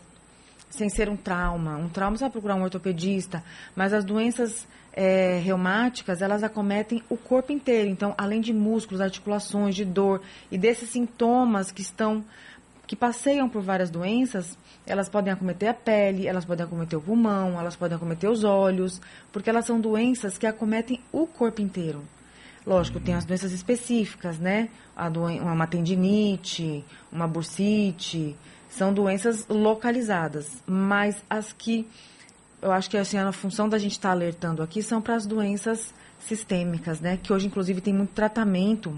sem 0.69 0.89
ser 0.89 1.10
um 1.10 1.15
trauma. 1.15 1.77
Um 1.77 1.89
trauma 1.89 2.17
você 2.17 2.23
vai 2.23 2.32
procurar 2.32 2.56
um 2.56 2.63
ortopedista, 2.63 3.43
mas 3.75 3.93
as 3.93 4.03
doenças 4.03 4.67
eh, 4.93 5.39
reumáticas, 5.43 6.21
elas 6.21 6.43
acometem 6.43 7.03
o 7.10 7.15
corpo 7.15 7.51
inteiro. 7.51 7.89
Então, 7.89 8.15
além 8.17 8.41
de 8.41 8.51
músculos, 8.51 8.99
articulações, 8.99 9.75
de 9.75 9.86
dor 9.86 10.21
e 10.51 10.58
desses 10.58 10.89
sintomas 10.89 11.71
que 11.71 11.82
estão 11.82 12.23
que 12.88 12.95
passeiam 12.95 13.49
por 13.49 13.62
várias 13.62 13.89
doenças, 13.89 14.58
elas 14.86 15.10
podem 15.10 15.32
acometer 15.32 15.67
a 15.67 15.73
pele, 15.73 16.25
elas 16.25 16.45
podem 16.45 16.65
acometer 16.65 16.97
o 16.97 17.01
pulmão, 17.01 17.60
elas 17.60 17.75
podem 17.75 17.97
acometer 17.97 18.30
os 18.30 18.45
olhos, 18.45 19.01
porque 19.32 19.49
elas 19.49 19.65
são 19.65 19.80
doenças 19.80 20.38
que 20.38 20.47
acometem 20.47 21.01
o 21.12 21.27
corpo 21.27 21.62
inteiro. 21.62 22.01
Lógico, 22.65 22.99
tem 22.99 23.13
as 23.13 23.25
doenças 23.25 23.51
específicas, 23.51 24.39
né? 24.39 24.69
Uma 25.41 25.67
tendinite, 25.67 26.84
uma 27.12 27.27
bursite, 27.27 28.36
são 28.69 28.93
doenças 28.93 29.47
localizadas. 29.47 30.62
Mas 30.65 31.23
as 31.30 31.53
que 31.53 31.88
eu 32.62 32.71
acho 32.71 32.89
que 32.89 32.97
assim, 32.97 33.17
a 33.17 33.32
função 33.32 33.69
da 33.69 33.77
gente 33.77 33.93
estar 33.93 34.12
alertando 34.12 34.63
aqui 34.63 34.82
são 34.82 35.01
para 35.01 35.15
as 35.15 35.25
doenças 35.25 35.93
sistêmicas, 36.19 36.99
né? 36.99 37.17
Que 37.21 37.32
hoje, 37.32 37.47
inclusive, 37.47 37.82
tem 37.82 37.93
muito 37.93 38.13
tratamento 38.13 38.97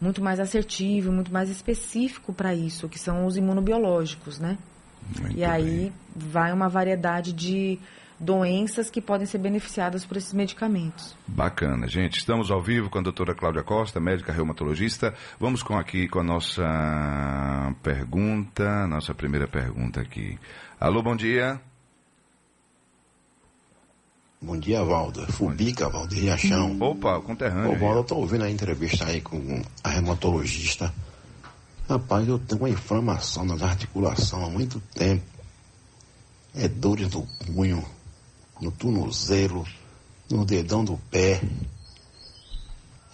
muito 0.00 0.22
mais 0.22 0.40
assertivo, 0.40 1.12
muito 1.12 1.32
mais 1.32 1.50
específico 1.50 2.32
para 2.32 2.54
isso, 2.54 2.88
que 2.88 2.98
são 2.98 3.26
os 3.26 3.36
imunobiológicos, 3.36 4.38
né? 4.38 4.56
Muito 5.20 5.36
e 5.36 5.44
aí 5.44 5.92
vai 6.14 6.52
uma 6.52 6.68
variedade 6.68 7.32
de 7.32 7.78
doenças 8.20 8.90
que 8.90 9.00
podem 9.00 9.26
ser 9.26 9.38
beneficiadas 9.38 10.04
por 10.04 10.18
esses 10.18 10.34
medicamentos. 10.34 11.16
Bacana, 11.26 11.88
gente. 11.88 12.18
Estamos 12.18 12.50
ao 12.50 12.60
vivo 12.60 12.90
com 12.90 12.98
a 12.98 13.02
doutora 13.02 13.34
Cláudia 13.34 13.62
Costa, 13.62 13.98
médica 13.98 14.32
reumatologista. 14.32 15.14
Vamos 15.38 15.62
com 15.62 15.76
aqui 15.76 16.06
com 16.06 16.20
a 16.20 16.22
nossa 16.22 17.74
pergunta, 17.82 18.86
nossa 18.86 19.14
primeira 19.14 19.48
pergunta 19.48 20.02
aqui. 20.02 20.38
Alô, 20.78 21.02
bom 21.02 21.16
dia. 21.16 21.58
Bom 24.42 24.58
dia, 24.58 24.82
Valdo. 24.82 25.26
Fubica, 25.32 25.88
Valdo, 25.88 26.14
de 26.14 26.20
Riachão. 26.22 26.78
Opa, 26.80 27.20
conterrâneo. 27.20 27.70
Ô, 27.70 27.72
aí. 27.72 27.78
Valdo, 27.78 28.00
eu 28.00 28.04
tô 28.04 28.16
ouvindo 28.16 28.44
a 28.44 28.50
entrevista 28.50 29.04
aí 29.06 29.20
com 29.20 29.62
a 29.82 29.88
reumatologista. 29.88 30.92
Rapaz, 31.88 32.26
eu 32.26 32.38
tenho 32.38 32.60
uma 32.60 32.70
inflamação 32.70 33.44
nas 33.44 33.62
articulações 33.62 34.46
há 34.46 34.50
muito 34.50 34.80
tempo. 34.94 35.24
É 36.54 36.68
dores 36.68 37.10
no 37.10 37.26
punho, 37.46 37.84
no 38.60 38.70
tornozelo, 38.70 39.66
no 40.30 40.44
dedão 40.44 40.84
do 40.84 40.96
pé. 41.10 41.40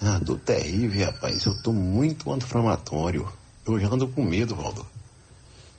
Ah, 0.01 0.19
dor 0.19 0.39
terrível, 0.41 1.07
rapaz. 1.07 1.45
Eu 1.45 1.61
tô 1.63 1.73
muito 1.73 2.33
anti-inflamatório. 2.33 3.31
Eu 3.67 3.79
já 3.81 3.89
ando 3.89 4.09
com 4.09 4.23
medo, 4.23 4.55
Valdo. 4.55 4.87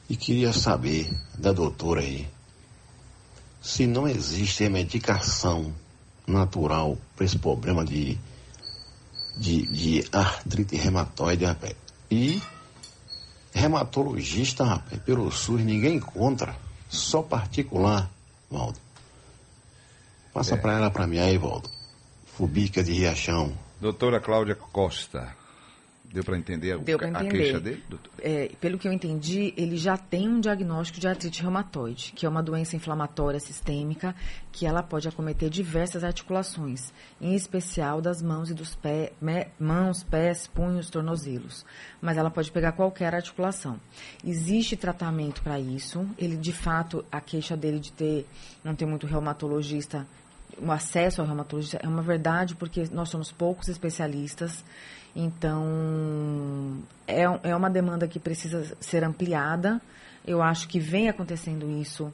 E 0.09 0.15
queria 0.15 0.53
saber 0.53 1.09
da 1.37 1.51
doutora 1.51 2.01
aí. 2.01 2.27
Se 3.61 3.85
não 3.85 4.07
existe 4.07 4.67
medicação 4.69 5.73
natural 6.25 6.97
para 7.15 7.25
esse 7.25 7.37
problema 7.37 7.85
de, 7.85 8.17
de, 9.37 9.67
de 9.67 10.07
artrite 10.11 10.75
reumatoide, 10.75 11.45
rapaz. 11.45 11.75
E 12.09 12.41
reumatologista, 13.53 14.63
rapaz, 14.63 15.01
pelo 15.01 15.31
SUS 15.31 15.61
ninguém 15.61 15.95
encontra. 15.97 16.55
Só 16.89 17.21
particular, 17.21 18.09
Valdo. 18.49 18.86
Passa 20.37 20.53
É. 20.53 20.57
pra 20.57 20.73
ela 20.73 20.91
pra 20.91 21.07
mim 21.07 21.17
aí, 21.17 21.35
Valdo. 21.35 21.67
Fubica 22.27 22.83
de 22.83 22.93
Riachão. 22.93 23.57
Doutora 23.81 24.19
Cláudia 24.19 24.53
Costa. 24.53 25.35
Deu 26.13 26.23
para 26.23 26.37
entender, 26.37 26.77
Deu 26.79 26.97
a 27.01 27.07
entender. 27.09 27.29
queixa 27.29 27.59
dele, 27.59 27.83
doutor? 27.89 28.11
É, 28.19 28.49
pelo 28.61 28.77
que 28.77 28.87
eu 28.87 28.93
entendi, 28.93 29.53
ele 29.57 29.75
já 29.75 29.97
tem 29.97 30.29
um 30.29 30.39
diagnóstico 30.39 31.01
de 31.01 31.07
artrite 31.07 31.41
reumatoide, 31.41 32.13
que 32.15 32.25
é 32.25 32.29
uma 32.29 32.41
doença 32.41 32.77
inflamatória 32.77 33.39
sistêmica 33.41 34.15
que 34.51 34.65
ela 34.65 34.81
pode 34.81 35.05
acometer 35.07 35.49
diversas 35.49 36.05
articulações, 36.05 36.93
em 37.19 37.35
especial 37.35 37.99
das 37.99 38.21
mãos 38.21 38.49
e 38.49 38.53
dos 38.53 38.73
pés, 38.73 39.09
mãos, 39.59 40.01
pés, 40.03 40.47
punhos, 40.47 40.89
tornozelos. 40.89 41.65
Mas 42.01 42.15
ela 42.15 42.29
pode 42.31 42.51
pegar 42.51 42.71
qualquer 42.71 43.13
articulação. 43.13 43.77
Existe 44.23 44.77
tratamento 44.77 45.41
para 45.41 45.59
isso. 45.59 46.07
Ele, 46.17 46.37
de 46.37 46.53
fato, 46.53 47.03
a 47.11 47.19
queixa 47.19 47.57
dele 47.57 47.79
de 47.79 47.91
ter 47.91 48.25
não 48.63 48.73
ter 48.75 48.85
muito 48.85 49.05
reumatologista 49.07 50.07
o 50.59 50.71
acesso 50.71 51.21
ao 51.21 51.27
reumatologista 51.27 51.79
é 51.81 51.87
uma 51.87 52.01
verdade 52.01 52.55
porque 52.55 52.87
nós 52.91 53.09
somos 53.09 53.31
poucos 53.31 53.67
especialistas. 53.67 54.63
Então, 55.15 56.77
é, 57.07 57.23
é 57.43 57.55
uma 57.55 57.69
demanda 57.69 58.07
que 58.07 58.19
precisa 58.19 58.75
ser 58.79 59.03
ampliada. 59.03 59.81
Eu 60.25 60.41
acho 60.41 60.67
que 60.67 60.79
vem 60.79 61.09
acontecendo 61.09 61.69
isso 61.69 62.13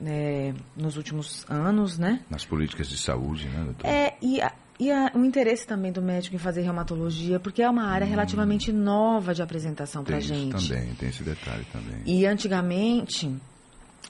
né, 0.00 0.54
nos 0.76 0.96
últimos 0.96 1.44
anos, 1.48 1.98
né? 1.98 2.20
Nas 2.30 2.44
políticas 2.44 2.88
de 2.88 2.98
saúde, 2.98 3.48
né, 3.48 3.64
doutor? 3.64 3.88
É, 3.88 4.16
e, 4.20 4.40
a, 4.40 4.52
e 4.78 4.90
a, 4.92 5.10
o 5.14 5.24
interesse 5.24 5.66
também 5.66 5.90
do 5.90 6.02
médico 6.02 6.36
em 6.36 6.38
fazer 6.38 6.62
reumatologia, 6.62 7.40
porque 7.40 7.62
é 7.62 7.68
uma 7.68 7.86
área 7.86 8.06
relativamente 8.06 8.72
nova 8.72 9.34
de 9.34 9.42
apresentação 9.42 10.04
Tem 10.04 10.12
para 10.12 10.20
gente. 10.20 10.68
também, 10.68 10.94
tem 10.94 11.08
esse 11.08 11.22
detalhe 11.22 11.66
também. 11.72 12.02
E 12.04 12.26
antigamente 12.26 13.34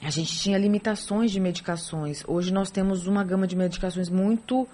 a 0.02 0.10
gente 0.10 0.38
tinha 0.38 0.58
limitações 0.58 1.30
de 1.30 1.40
medicações. 1.40 2.22
Hoje 2.26 2.52
nós 2.52 2.70
temos 2.70 3.06
uma 3.06 3.24
gama 3.24 3.46
de 3.46 3.56
medicações 3.56 4.08
muito 4.08 4.68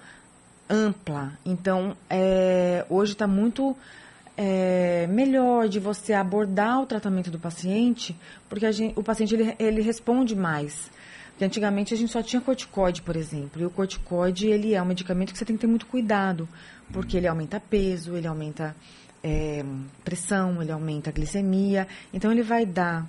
ampla. 0.69 1.33
Então, 1.45 1.95
é, 2.09 2.85
hoje 2.89 3.13
está 3.13 3.27
muito 3.27 3.75
é, 4.35 5.07
melhor 5.07 5.67
de 5.69 5.79
você 5.79 6.13
abordar 6.13 6.81
o 6.81 6.85
tratamento 6.85 7.29
do 7.31 7.39
paciente, 7.39 8.15
porque 8.49 8.69
gente- 8.71 8.97
o 8.97 9.03
paciente 9.03 9.33
ele, 9.35 9.55
ele 9.59 9.81
responde 9.81 10.35
mais. 10.35 10.91
Porque 11.31 11.45
antigamente 11.45 11.93
a 11.93 11.97
gente 11.97 12.11
só 12.11 12.21
tinha 12.21 12.41
corticoide, 12.41 13.01
por 13.01 13.15
exemplo. 13.15 13.61
E 13.61 13.65
o 13.65 13.69
corticoide 13.69 14.47
ele 14.47 14.73
é 14.75 14.81
um 14.81 14.85
medicamento 14.85 15.31
que 15.31 15.37
você 15.37 15.45
tem 15.45 15.55
que 15.55 15.61
ter 15.61 15.67
muito 15.67 15.85
cuidado, 15.87 16.47
porque 16.91 17.17
ele 17.17 17.27
aumenta 17.27 17.59
peso, 17.59 18.15
ele 18.15 18.27
aumenta 18.27 18.75
é, 19.23 19.63
pressão, 20.03 20.61
ele 20.61 20.71
aumenta 20.71 21.11
glicemia. 21.11 21.87
Então 22.13 22.31
ele 22.31 22.43
vai 22.43 22.65
dar 22.65 23.07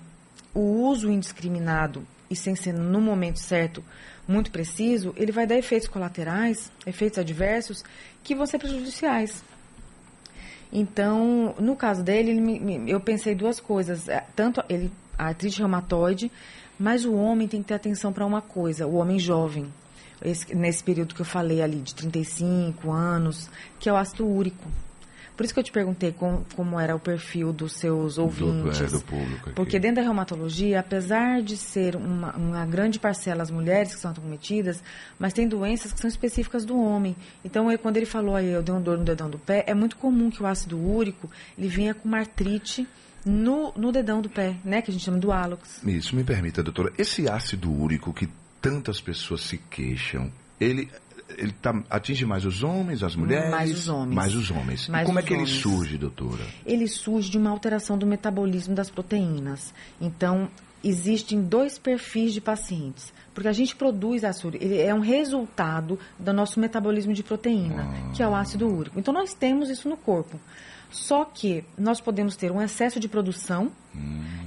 o 0.54 0.60
uso 0.88 1.10
indiscriminado 1.10 2.06
e 2.30 2.36
sem 2.36 2.54
ser 2.54 2.72
no 2.72 3.00
momento 3.00 3.38
certo 3.38 3.84
muito 4.26 4.50
preciso, 4.50 5.12
ele 5.16 5.30
vai 5.32 5.46
dar 5.46 5.56
efeitos 5.56 5.88
colaterais, 5.88 6.70
efeitos 6.86 7.18
adversos 7.18 7.84
que 8.22 8.34
vão 8.34 8.46
ser 8.46 8.58
prejudiciais. 8.58 9.42
Então, 10.72 11.54
no 11.58 11.76
caso 11.76 12.02
dele, 12.02 12.30
ele 12.30 12.40
me- 12.40 12.58
me- 12.58 12.90
eu 12.90 13.00
pensei 13.00 13.34
duas 13.34 13.60
coisas. 13.60 14.08
É, 14.08 14.24
Tanto 14.34 14.62
ele, 14.68 14.90
a 15.16 15.26
artrite 15.26 15.58
reumatoide, 15.58 16.32
mas 16.78 17.04
o 17.04 17.14
homem 17.14 17.46
tem 17.46 17.62
que 17.62 17.68
ter 17.68 17.74
atenção 17.74 18.12
para 18.12 18.26
uma 18.26 18.40
coisa, 18.40 18.86
o 18.86 18.94
homem 18.96 19.18
jovem. 19.18 19.66
Esse- 20.24 20.54
nesse 20.54 20.82
período 20.82 21.14
que 21.14 21.20
eu 21.20 21.26
falei 21.26 21.60
ali, 21.62 21.76
de 21.76 21.94
35 21.94 22.90
anos, 22.90 23.48
que 23.78 23.88
é 23.88 23.92
o 23.92 23.96
ácido 23.96 24.26
úrico. 24.26 24.66
Por 25.36 25.44
isso 25.44 25.52
que 25.52 25.58
eu 25.60 25.64
te 25.64 25.72
perguntei 25.72 26.12
com- 26.12 26.44
como 26.54 26.78
era 26.78 26.94
o 26.94 27.00
perfil 27.00 27.52
dos 27.52 27.72
seus 27.72 28.18
ouvintes. 28.18 28.78
Do, 28.78 28.84
é, 28.84 28.88
do 28.88 29.00
público 29.00 29.40
aqui. 29.48 29.52
Porque 29.52 29.78
dentro 29.80 29.96
da 29.96 30.02
reumatologia, 30.02 30.78
apesar 30.80 31.42
de 31.42 31.56
ser 31.56 31.96
uma, 31.96 32.36
uma 32.36 32.64
grande 32.66 32.98
parcela 33.00 33.42
as 33.42 33.50
mulheres 33.50 33.94
que 33.94 34.00
são 34.00 34.12
acometidas, 34.12 34.82
mas 35.18 35.32
tem 35.32 35.48
doenças 35.48 35.92
que 35.92 36.00
são 36.00 36.08
específicas 36.08 36.64
do 36.64 36.78
homem. 36.80 37.16
Então, 37.44 37.70
eu- 37.70 37.78
quando 37.78 37.96
ele 37.96 38.06
falou 38.06 38.36
aí, 38.36 38.48
eu 38.48 38.62
dei 38.62 38.74
um 38.74 38.80
dor 38.80 38.96
no 38.98 39.04
dedão 39.04 39.28
do 39.28 39.38
pé, 39.38 39.64
é 39.66 39.74
muito 39.74 39.96
comum 39.96 40.30
que 40.30 40.42
o 40.42 40.46
ácido 40.46 40.78
úrico, 40.78 41.28
ele 41.58 41.66
venha 41.68 41.94
com 41.94 42.06
uma 42.08 42.18
artrite 42.18 42.86
no, 43.26 43.72
no 43.76 43.90
dedão 43.90 44.20
do 44.22 44.28
pé, 44.28 44.56
né? 44.64 44.82
Que 44.82 44.90
a 44.90 44.92
gente 44.94 45.04
chama 45.04 45.18
do 45.18 45.32
hálux. 45.32 45.80
Isso, 45.84 46.14
me 46.14 46.22
permita, 46.22 46.62
doutora. 46.62 46.92
Esse 46.96 47.28
ácido 47.28 47.72
úrico 47.72 48.12
que 48.12 48.28
tantas 48.60 49.00
pessoas 49.00 49.40
se 49.40 49.58
queixam, 49.58 50.30
ele, 50.60 50.88
ele 51.36 51.52
tá, 51.52 51.74
atinge 51.90 52.24
mais 52.24 52.44
os 52.44 52.62
homens, 52.62 53.02
as 53.02 53.14
mulheres? 53.16 53.50
Mais 53.50 53.70
os 53.72 53.88
homens. 53.88 54.14
Mais 54.14 54.34
os 54.34 54.50
homens. 54.50 54.88
Mais 54.88 55.02
e 55.04 55.06
como 55.06 55.18
é 55.18 55.22
que 55.22 55.32
ele 55.32 55.42
homens. 55.42 55.60
surge, 55.60 55.98
doutora? 55.98 56.44
ele 56.66 56.86
surge 56.88 57.30
de 57.30 57.38
uma 57.38 57.50
alteração 57.50 57.96
do 57.98 58.06
metabolismo 58.06 58.74
das 58.74 58.90
proteínas. 58.90 59.72
Então, 60.00 60.48
existem 60.82 61.42
dois 61.42 61.78
perfis 61.78 62.32
de 62.32 62.40
pacientes. 62.40 63.12
Porque 63.32 63.48
a 63.48 63.52
gente 63.52 63.74
produz 63.74 64.22
ácido 64.22 64.56
ele 64.60 64.78
é 64.80 64.94
um 64.94 65.00
resultado 65.00 65.98
do 66.18 66.32
nosso 66.32 66.60
metabolismo 66.60 67.12
de 67.12 67.22
proteína, 67.22 67.88
que 68.14 68.22
é 68.22 68.28
o 68.28 68.34
ácido 68.34 68.68
úrico. 68.68 68.98
Então, 69.00 69.12
nós 69.12 69.34
temos 69.34 69.68
isso 69.70 69.88
no 69.88 69.96
corpo. 69.96 70.38
Só 70.90 71.24
que 71.24 71.64
nós 71.76 72.00
podemos 72.00 72.36
ter 72.36 72.52
um 72.52 72.62
excesso 72.62 73.00
de 73.00 73.08
produção 73.08 73.72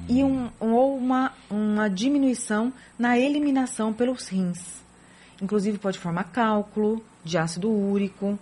e 0.07 0.23
um, 0.23 0.49
um- 0.61 0.71
ou 0.71 0.95
uma, 0.97 1.33
uma 1.49 1.89
diminuição 1.89 2.71
na 2.97 3.19
eliminação 3.19 3.91
pelos 3.91 4.29
rins. 4.29 4.77
Inclusive, 5.41 5.77
pode 5.77 5.99
formar 5.99 6.25
cálculo 6.25 7.03
de 7.23 7.37
ácido 7.37 7.69
úrico. 7.71 8.37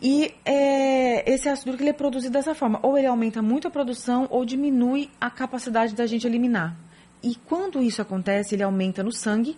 E 0.00 0.34
é, 0.44 1.30
esse 1.30 1.48
ácido 1.48 1.70
úrico 1.70 1.82
ele 1.82 1.90
é 1.90 1.94
produzido 1.94 2.32
dessa 2.32 2.54
forma. 2.54 2.78
Ou 2.82 2.96
ele 2.96 3.06
aumenta 3.06 3.42
muito 3.42 3.68
a 3.68 3.70
produção 3.70 4.26
ou 4.30 4.44
diminui 4.44 5.10
a 5.20 5.30
capacidade 5.30 5.94
da 5.94 6.06
gente 6.06 6.26
eliminar. 6.26 6.76
E 7.22 7.34
quando 7.34 7.82
isso 7.82 8.00
acontece, 8.00 8.54
ele 8.54 8.62
aumenta 8.62 9.02
no 9.02 9.12
sangue, 9.12 9.56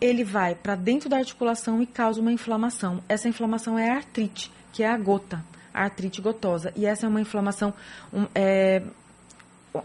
ele 0.00 0.24
vai 0.24 0.54
para 0.54 0.74
dentro 0.74 1.08
da 1.08 1.18
articulação 1.18 1.82
e 1.82 1.86
causa 1.86 2.20
uma 2.20 2.32
inflamação. 2.32 3.02
Essa 3.08 3.28
inflamação 3.28 3.78
é 3.78 3.90
a 3.90 3.96
artrite, 3.96 4.50
que 4.72 4.82
é 4.82 4.88
a 4.88 4.96
gota, 4.96 5.44
a 5.72 5.84
artrite 5.84 6.20
gotosa. 6.20 6.72
E 6.74 6.86
essa 6.86 7.06
é 7.06 7.08
uma 7.08 7.20
inflamação. 7.20 7.72
um, 8.12 8.26
é, 8.34 8.82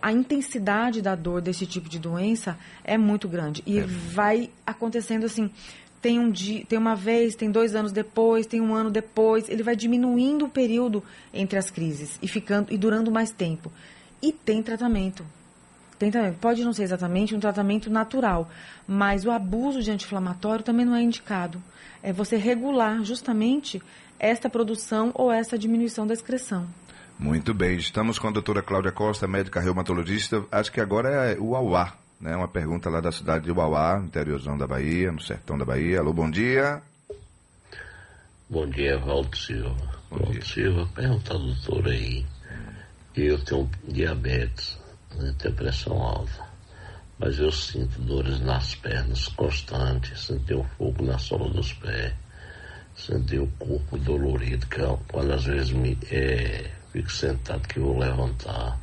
a 0.02 0.12
intensidade 0.12 1.02
da 1.02 1.16
dor 1.16 1.42
desse 1.42 1.66
tipo 1.66 1.88
de 1.88 2.00
doença 2.00 2.58
é 2.84 2.98
muito 2.98 3.28
grande. 3.28 3.64
E 3.66 3.80
vai 3.82 4.50
acontecendo 4.66 5.26
assim. 5.26 5.50
Tem 6.02 6.20
um 6.20 6.30
dia, 6.30 6.64
tem 6.66 6.78
uma 6.78 6.96
vez, 6.96 7.36
tem 7.36 7.50
dois 7.50 7.74
anos 7.76 7.92
depois, 7.92 8.46
tem 8.46 8.62
um 8.62 8.76
ano 8.76 8.92
depois, 8.92 9.50
ele 9.50 9.64
vai 9.64 9.76
diminuindo 9.76 10.46
o 10.46 10.50
período 10.50 11.04
entre 11.34 11.58
as 11.58 11.72
crises 11.72 12.20
e 12.22 12.28
ficando 12.28 12.72
e 12.72 12.78
durando 12.78 13.12
mais 13.12 13.32
tempo. 13.32 13.72
E 14.22 14.32
tem 14.32 14.62
tratamento. 14.62 15.26
Tem 15.98 16.12
tratamento. 16.12 16.38
Pode 16.38 16.64
não 16.64 16.74
ser 16.74 16.84
exatamente 16.84 17.34
um 17.34 17.40
tratamento 17.40 17.90
natural, 17.90 18.48
mas 18.88 19.26
o 19.26 19.32
abuso 19.32 19.82
de 19.82 19.90
anti-inflamatório 19.90 20.64
também 20.64 20.86
não 20.86 20.96
é 20.96 21.02
indicado. 21.02 21.62
É 22.04 22.14
você 22.14 22.38
regular 22.38 23.04
justamente 23.04 23.82
esta 24.20 24.48
produção 24.48 25.12
ou 25.16 25.32
essa 25.32 25.58
diminuição 25.58 26.06
da 26.06 26.14
excreção. 26.14 26.68
Muito 27.18 27.54
bem, 27.54 27.78
estamos 27.78 28.20
com 28.20 28.28
a 28.28 28.32
doutora 28.32 28.62
Cláudia 28.62 28.92
Costa, 28.92 29.26
médica 29.26 29.62
reumatologista. 29.62 30.46
Acho 30.52 30.70
que 30.70 30.82
agora 30.82 31.10
é 31.10 31.40
o 31.40 31.52
Uauá, 31.52 31.94
né? 32.20 32.36
Uma 32.36 32.48
pergunta 32.48 32.90
lá 32.90 33.00
da 33.00 33.12
cidade 33.12 33.46
de 33.46 33.52
Uauá, 33.52 34.02
interiorzão 34.04 34.58
da 34.58 34.68
Bahia, 34.68 35.14
no 35.14 35.22
sertão 35.22 35.58
da 35.58 35.64
Bahia. 35.64 36.00
Alô, 36.00 36.12
bom 36.12 36.30
dia. 36.30 36.82
Bom 38.50 38.68
dia, 38.68 38.98
Valdo 39.00 39.36
Silva. 39.36 39.76
Bom 40.10 40.18
Valdo 40.18 40.34
dia. 40.34 40.44
Silva, 40.44 40.90
pergunta 40.94 41.34
ao 41.34 41.40
doutor 41.40 41.88
aí. 41.88 42.26
Eu 43.16 43.42
tenho 43.46 43.70
diabetes, 43.88 44.78
né, 45.16 45.34
tenho 45.40 45.56
pressão 45.56 45.96
alta, 46.02 46.46
mas 47.18 47.40
eu 47.40 47.50
sinto 47.50 47.98
dores 48.02 48.42
nas 48.42 48.76
pernas 48.76 49.30
constantes, 49.30 50.20
sinto 50.26 50.60
um 50.60 50.64
fogo 50.78 51.06
na 51.06 51.18
sola 51.18 51.50
dos 51.50 51.72
pés, 51.72 52.14
sinto 52.94 53.42
o 53.42 53.48
corpo 53.58 53.98
dolorido, 53.98 54.68
que 54.68 54.82
é 54.82 54.98
quando 55.08 55.32
às 55.32 55.46
vezes 55.46 55.72
me, 55.72 55.98
é, 56.12 56.70
fico 56.96 57.12
sentado 57.12 57.68
que 57.68 57.80
vou 57.80 58.00
levantar. 58.00 58.80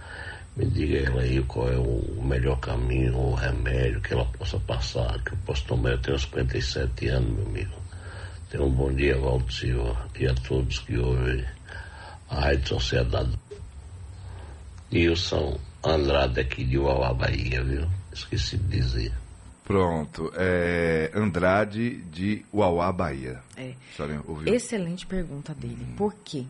Me 0.54 0.66
diga 0.66 0.98
ela 0.98 1.22
aí 1.22 1.42
qual 1.44 1.72
é 1.72 1.78
o 1.78 2.22
melhor 2.22 2.60
caminho, 2.60 3.16
o 3.16 3.34
remédio 3.34 4.02
que 4.02 4.12
ela 4.12 4.26
possa 4.26 4.60
passar, 4.60 5.18
que 5.24 5.32
eu 5.32 5.38
posso 5.46 5.64
tomar. 5.64 5.92
Eu 5.92 6.02
tenho 6.02 6.18
57 6.18 7.08
anos, 7.08 7.30
meu 7.30 7.46
amigo. 7.46 7.72
Tenha 8.50 8.62
um 8.62 8.70
bom 8.70 8.92
dia, 8.92 9.18
Valdo 9.18 9.50
Silva, 9.50 10.06
e 10.14 10.26
a 10.26 10.34
todos 10.34 10.80
que 10.80 10.98
ouvem 10.98 11.42
a 12.28 12.40
Rádio 12.40 12.68
Sociedade. 12.68 13.32
Nilson 14.90 15.58
Andrade 15.82 16.40
aqui 16.40 16.64
de 16.64 16.78
Uauá, 16.78 17.14
Bahia, 17.14 17.64
viu? 17.64 17.88
Esqueci 18.12 18.58
de 18.58 18.76
dizer. 18.76 19.12
Pronto, 19.64 20.30
é 20.36 21.10
Andrade 21.14 21.96
de 22.12 22.44
Uauá, 22.52 22.92
Bahia. 22.92 23.40
É. 23.56 23.72
Excelente 24.44 25.06
pergunta 25.06 25.54
dele. 25.54 25.86
Por 25.96 26.14
quê? 26.22 26.44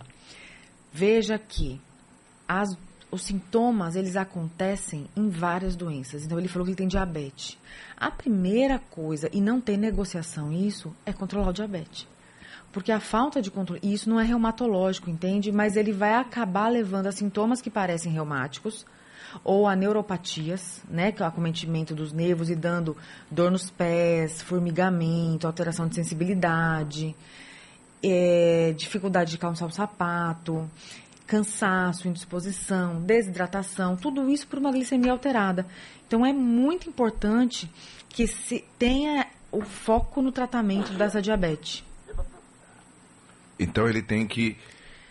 Veja 0.93 1.39
que 1.39 1.81
as- 2.47 2.77
os 3.11 3.23
sintomas, 3.23 3.97
eles 3.97 4.17
acontecem 4.17 5.07
em 5.17 5.29
várias 5.29 5.75
doenças. 5.75 6.25
Então, 6.25 6.39
ele 6.39 6.49
falou 6.49 6.65
que 6.65 6.71
ele 6.71 6.77
tem 6.77 6.89
diabetes. 6.89 7.59
A 7.97 8.11
primeira 8.11 8.79
coisa, 8.79 9.29
e 9.33 9.41
não 9.41 9.61
tem 9.61 9.77
negociação 9.77 10.53
isso, 10.53 10.95
é 11.07 11.13
controlar 11.13 11.49
o 11.49 11.53
diabetes. 11.53 12.07
Porque 12.73 12.91
a 12.91 13.01
falta 13.01 13.43
de 13.43 13.51
controle, 13.51 13.81
e 13.83 13.93
isso 13.93 14.09
não 14.09 14.19
é 14.19 14.25
reumatológico, 14.25 15.11
entende? 15.11 15.53
Mas 15.53 15.77
ele 15.77 15.93
vai 15.93 16.15
acabar 16.15 16.69
levando 16.69 17.07
a 17.07 17.13
sintomas 17.13 17.61
que 17.61 17.71
parecem 17.71 18.13
reumáticos, 18.13 18.87
ou 19.45 19.67
a 19.67 19.75
neuropatias, 19.77 20.83
né, 20.89 21.11
que 21.13 21.23
é 21.23 21.25
o 21.25 21.29
acometimento 21.29 21.95
dos 21.95 22.13
nervos 22.13 22.51
e 22.51 22.55
dando 22.55 22.97
dor 23.31 23.51
nos 23.51 23.71
pés, 23.71 24.43
formigamento, 24.43 25.47
alteração 25.47 25.89
de 25.89 25.95
sensibilidade, 25.95 27.15
é, 28.03 28.75
dificuldade 28.77 29.31
de 29.31 29.39
calçar 29.39 29.67
o 29.67 29.71
sapato, 29.71 30.69
cansaço, 31.27 32.09
indisposição, 32.09 33.01
desidratação, 33.01 33.97
tudo 33.97 34.29
isso 34.31 34.47
por 34.47 34.59
uma 34.59 34.73
glicemia 34.73 35.13
alterada. 35.13 35.67
Então 36.07 36.27
é 36.27 36.33
muito 36.33 36.89
importante 36.89 37.71
que 38.09 38.27
se 38.27 38.65
tenha 38.79 39.27
o 39.51 39.63
foco 39.63 40.21
no 40.21 40.33
tratamento 40.33 40.93
dessa 40.93 41.23
diabetes. 41.23 41.85
Então 43.59 43.89
ele 43.89 44.03
tem 44.03 44.27
que 44.27 44.57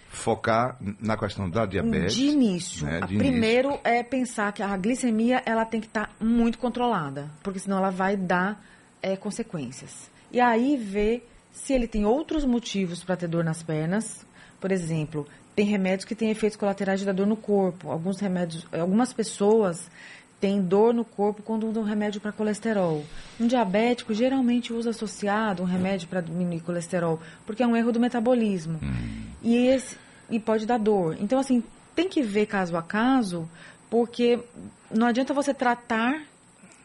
focar 0.10 0.78
na 1.00 1.18
questão 1.18 1.50
da 1.50 1.66
diabetes. 1.66 2.16
De 2.16 2.26
início, 2.26 2.86
né, 2.86 3.00
de 3.02 3.18
primeiro 3.18 3.80
é 3.84 4.04
pensar 4.04 4.52
que 4.52 4.62
a 4.62 4.76
glicemia 4.76 5.42
ela 5.46 5.64
tem 5.64 5.80
que 5.80 5.88
estar 5.88 6.14
muito 6.20 6.60
controlada, 6.60 7.32
porque 7.42 7.60
senão 7.60 7.78
ela 7.78 7.90
vai 7.90 8.18
dar 8.18 8.62
é, 9.02 9.16
consequências. 9.16 10.12
E 10.32 10.40
aí 10.40 10.76
ver 10.76 11.31
se 11.52 11.74
ele 11.74 11.88
tem 11.88 12.06
outros 12.06 12.46
motivos 12.46 13.04
para 13.04 13.18
ter 13.18 13.28
dor 13.28 13.44
nas 13.44 13.62
pernas, 13.62 14.26
por 14.60 14.72
exemplo, 14.72 15.28
tem 15.56 15.66
remédios 15.66 16.06
que 16.06 16.16
têm 16.16 16.30
efeitos 16.30 16.58
colaterais 16.58 17.04
da 17.04 17.12
dor 17.12 17.28
no 17.28 17.36
corpo. 17.36 17.92
Alguns 17.92 18.20
remédios, 18.20 18.66
algumas 18.72 19.12
pessoas 19.14 19.90
têm 20.40 20.62
dor 20.62 20.94
no 20.94 21.06
corpo 21.06 21.44
quando 21.44 21.70
usam 21.70 21.84
remédio 21.84 22.20
para 22.20 22.32
colesterol. 22.32 23.04
Um 23.40 23.46
diabético 23.48 24.14
geralmente 24.14 24.74
usa 24.74 24.90
associado 24.90 25.62
um 25.62 25.66
remédio 25.66 26.08
para 26.08 26.22
diminuir 26.22 26.62
colesterol, 26.62 27.20
porque 27.46 27.62
é 27.62 27.68
um 27.68 27.76
erro 27.76 27.92
do 27.92 28.00
metabolismo. 28.00 28.80
Hum. 28.82 29.24
E, 29.44 29.56
esse, 29.68 29.98
e 30.30 30.40
pode 30.40 30.66
dar 30.66 30.80
dor. 30.80 31.16
Então, 31.20 31.38
assim, 31.38 31.64
tem 31.96 32.10
que 32.10 32.24
ver 32.24 32.48
caso 32.48 32.76
a 32.76 32.82
caso, 32.82 33.48
porque 33.90 34.40
não 34.90 35.06
adianta 35.06 35.34
você 35.34 35.54
tratar 35.54 36.24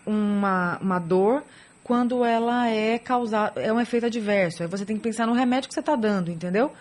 uma, 0.05 0.79
uma 0.79 0.99
dor 0.99 1.43
quando 1.87 2.25
ela 2.25 2.69
é 2.69 2.99
causada, 2.99 3.61
é 3.61 3.73
um 3.73 3.81
efeito 3.81 4.07
adverso. 4.07 4.61
Aí 4.61 4.69
você 4.69 4.85
tem 4.85 4.97
que 4.97 5.05
pensar 5.05 5.25
no 5.25 5.33
remédio 5.33 5.69
que 5.69 5.75
você 5.75 5.79
está 5.79 5.95
dando, 5.95 6.33
entendeu? 6.33 6.73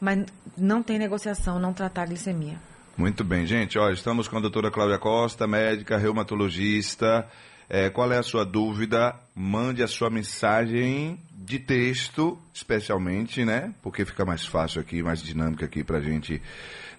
Mas 0.00 0.24
não 0.56 0.82
tem 0.82 0.98
negociação, 0.98 1.58
não 1.58 1.74
tratar 1.74 2.04
a 2.04 2.06
glicemia. 2.06 2.56
Muito 2.96 3.22
bem, 3.22 3.44
gente. 3.44 3.78
Olha, 3.78 3.92
estamos 3.92 4.26
com 4.26 4.38
a 4.38 4.40
doutora 4.40 4.70
Cláudia 4.70 4.98
Costa, 4.98 5.46
médica, 5.46 5.98
reumatologista. 5.98 7.28
É, 7.68 7.90
qual 7.90 8.10
é 8.10 8.16
a 8.16 8.22
sua 8.22 8.42
dúvida? 8.42 9.14
Mande 9.34 9.82
a 9.82 9.86
sua 9.86 10.08
mensagem 10.08 11.20
de 11.30 11.58
texto, 11.58 12.38
especialmente, 12.54 13.44
né? 13.44 13.74
Porque 13.82 14.02
fica 14.06 14.24
mais 14.24 14.46
fácil 14.46 14.80
aqui, 14.80 15.02
mais 15.02 15.22
dinâmica 15.22 15.66
aqui 15.66 15.84
para 15.84 15.98
a 15.98 16.02
gente 16.02 16.40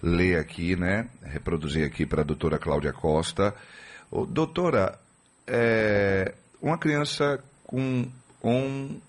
ler 0.00 0.38
aqui, 0.38 0.76
né? 0.76 1.08
Reproduzir 1.20 1.84
aqui 1.84 2.06
para 2.06 2.20
a 2.20 2.24
doutora 2.24 2.60
Cláudia 2.60 2.92
Costa. 2.92 3.52
Ô, 4.08 4.24
doutora, 4.24 4.96
é, 5.48 6.32
uma 6.60 6.78
criança 6.78 7.42
com 7.64 8.06
um, 8.42 9.00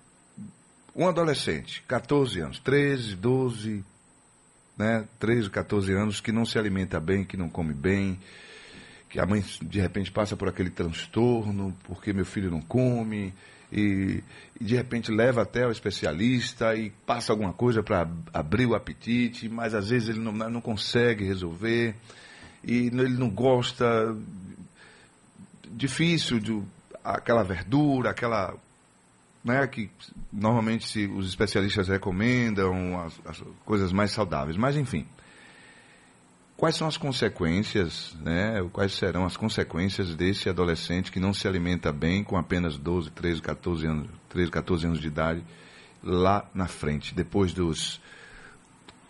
um 0.94 1.08
adolescente, 1.08 1.82
14 1.86 2.40
anos, 2.40 2.58
13, 2.60 3.16
12, 3.16 3.84
né, 4.76 5.06
13, 5.18 5.50
14 5.50 5.92
anos, 5.92 6.20
que 6.20 6.32
não 6.32 6.44
se 6.44 6.58
alimenta 6.58 6.98
bem, 6.98 7.24
que 7.24 7.36
não 7.36 7.48
come 7.48 7.74
bem, 7.74 8.18
que 9.08 9.20
a 9.20 9.26
mãe 9.26 9.44
de 9.60 9.80
repente 9.80 10.10
passa 10.10 10.36
por 10.36 10.48
aquele 10.48 10.70
transtorno, 10.70 11.76
porque 11.84 12.12
meu 12.12 12.24
filho 12.24 12.50
não 12.50 12.62
come, 12.62 13.34
e, 13.70 14.22
e 14.60 14.64
de 14.64 14.74
repente 14.74 15.10
leva 15.10 15.42
até 15.42 15.66
o 15.66 15.70
especialista 15.70 16.74
e 16.74 16.90
passa 17.06 17.32
alguma 17.32 17.52
coisa 17.52 17.82
para 17.82 18.08
abrir 18.32 18.66
o 18.66 18.74
apetite, 18.74 19.48
mas 19.48 19.74
às 19.74 19.88
vezes 19.88 20.10
ele 20.10 20.20
não, 20.20 20.32
não 20.32 20.60
consegue 20.60 21.24
resolver, 21.24 21.94
e 22.64 22.86
ele 22.86 23.18
não 23.18 23.30
gosta, 23.30 24.16
difícil 25.70 26.38
de 26.38 26.62
aquela 27.04 27.42
verdura, 27.42 28.10
aquela 28.10 28.54
né, 29.44 29.66
que 29.66 29.90
normalmente 30.32 30.88
se, 30.88 31.06
os 31.06 31.28
especialistas 31.28 31.88
recomendam 31.88 33.00
as, 33.00 33.20
as, 33.24 33.42
coisas 33.64 33.92
mais 33.92 34.12
saudáveis. 34.12 34.56
Mas 34.56 34.76
enfim, 34.76 35.06
quais 36.56 36.76
são 36.76 36.86
as 36.86 36.96
consequências, 36.96 38.16
né? 38.20 38.64
Quais 38.72 38.92
serão 38.92 39.24
as 39.24 39.36
consequências 39.36 40.14
desse 40.14 40.48
adolescente 40.48 41.10
que 41.10 41.18
não 41.18 41.34
se 41.34 41.48
alimenta 41.48 41.92
bem 41.92 42.22
com 42.22 42.36
apenas 42.36 42.78
12, 42.78 43.10
13, 43.10 43.42
14 43.42 43.86
anos, 43.86 44.10
13, 44.28 44.50
14 44.50 44.86
anos 44.86 45.00
de 45.00 45.08
idade 45.08 45.44
lá 46.02 46.48
na 46.54 46.66
frente, 46.66 47.14
depois 47.14 47.52
dos 47.52 48.00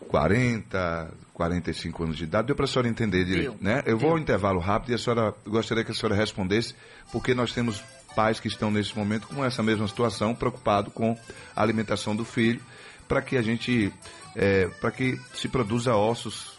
40, 0.09 1.13
45 1.43 2.05
anos 2.05 2.17
de 2.17 2.25
idade. 2.25 2.47
Deu 2.47 2.57
para 2.57 2.65
a 2.65 2.69
senhora 2.69 2.89
entender 2.89 3.25
direito, 3.25 3.57
né? 3.61 3.83
Eu 3.85 3.99
vou 3.99 4.11
ao 4.11 4.19
intervalo 4.19 4.61
rápido 4.61 4.93
e 4.93 4.95
a 4.95 4.99
senhora 4.99 5.35
gostaria 5.47 5.85
que 5.85 5.91
a 5.91 5.95
senhora 5.95 6.15
respondesse, 6.15 6.75
porque 7.11 7.35
nós 7.35 7.53
temos 7.53 7.83
pais 8.15 8.39
que 8.39 8.47
estão 8.47 8.71
nesse 8.71 8.97
momento 8.97 9.27
com 9.27 9.45
essa 9.45 9.63
mesma 9.63 9.89
situação, 9.89 10.35
preocupado 10.35 10.91
com 10.91 11.19
a 11.57 11.63
alimentação 11.63 12.15
do 12.15 12.25
filho, 12.25 12.61
para 13.09 13.21
que 13.21 13.37
a 13.37 13.43
gente, 13.43 13.93
é, 14.37 14.67
para 14.81 14.91
que 14.91 15.19
se 15.35 15.49
produza 15.49 15.95
ossos 15.97 16.57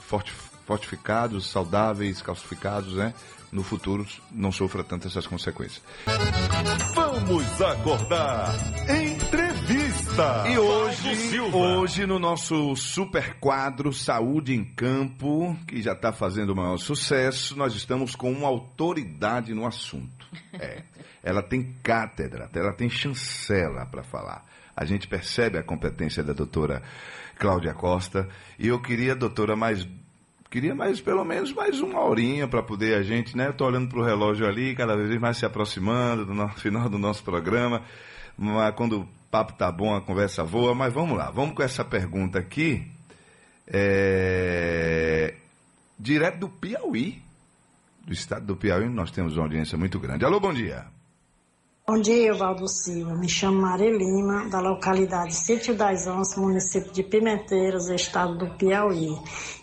fortificados, 0.66 1.50
saudáveis, 1.50 2.22
calcificados, 2.22 2.96
né? 2.96 3.14
No 3.52 3.64
futuro 3.64 4.06
não 4.32 4.52
sofra 4.52 4.84
tanto 4.84 5.08
essas 5.08 5.28
consequências. 5.28 5.82
Vamos 6.96 7.62
acordar. 7.62 8.52
E 10.16 10.58
hoje, 10.60 11.40
hoje 11.42 12.06
no 12.06 12.20
nosso 12.20 12.76
super 12.76 13.34
quadro 13.40 13.92
Saúde 13.92 14.54
em 14.54 14.64
Campo, 14.64 15.58
que 15.68 15.82
já 15.82 15.94
está 15.94 16.14
fazendo 16.14 16.52
o 16.52 16.56
maior 16.56 16.78
sucesso, 16.78 17.58
nós 17.58 17.74
estamos 17.74 18.16
com 18.16 18.32
uma 18.32 18.48
autoridade 18.48 19.56
no 19.56 19.66
assunto. 19.66 20.28
É. 20.54 20.84
Ela 21.24 21.42
tem 21.42 21.74
cátedra, 21.82 22.48
ela 22.54 22.74
tem 22.74 22.92
chancela 22.92 23.88
para 23.88 24.04
falar. 24.04 24.46
A 24.76 24.86
gente 24.86 25.08
percebe 25.08 25.58
a 25.58 25.64
competência 25.64 26.24
da 26.24 26.34
doutora 26.34 26.84
Cláudia 27.40 27.74
Costa. 27.74 28.30
E 28.60 28.68
eu 28.68 28.80
queria, 28.80 29.16
doutora, 29.16 29.56
mais 29.56 29.88
queria 30.52 30.76
mais 30.76 31.02
pelo 31.02 31.26
menos 31.26 31.52
mais 31.52 31.82
uma 31.82 32.02
horinha 32.02 32.48
para 32.48 32.62
poder 32.62 32.96
a 32.96 33.02
gente, 33.02 33.36
né? 33.36 33.48
Eu 33.48 33.54
tô 33.54 33.66
olhando 33.66 33.90
para 33.90 34.00
o 34.00 34.04
relógio 34.04 34.46
ali, 34.46 34.76
cada 34.76 34.96
vez 34.96 35.20
mais 35.20 35.38
se 35.38 35.46
aproximando 35.48 36.24
do 36.24 36.36
nosso, 36.36 36.60
final 36.60 36.88
do 36.88 37.00
nosso 37.00 37.24
programa. 37.24 37.82
Mas 38.38 38.76
quando 38.76 39.08
papo 39.34 39.54
tá 39.54 39.72
bom, 39.72 39.96
a 39.96 40.02
conversa 40.02 40.44
voa. 40.44 40.76
Mas 40.76 40.94
vamos 40.94 41.18
lá, 41.18 41.32
vamos 41.32 41.56
com 41.56 41.64
essa 41.64 41.84
pergunta 41.84 42.38
aqui. 42.38 42.86
É... 43.66 45.34
Direto 45.98 46.38
do 46.38 46.50
Piauí, 46.50 47.20
do 48.06 48.14
estado 48.14 48.46
do 48.46 48.56
Piauí, 48.56 48.88
nós 48.88 49.10
temos 49.10 49.36
uma 49.36 49.46
audiência 49.46 49.76
muito 49.76 50.00
grande. 50.00 50.24
Alô, 50.24 50.40
bom 50.40 50.54
dia. 50.54 50.86
Bom 51.86 52.00
dia, 52.00 52.34
Valdo 52.34 52.68
Silva. 52.68 53.16
Me 53.16 53.28
chamo 53.28 53.60
Maria 53.60 53.90
Lima, 53.90 54.48
da 54.50 54.60
localidade 54.60 55.34
Sítio 55.34 55.76
das 55.76 56.06
Onças, 56.06 56.38
município 56.38 56.94
de 56.94 57.02
Pimenteiras, 57.04 57.90
estado 57.90 58.38
do 58.38 58.56
Piauí. 58.56 59.18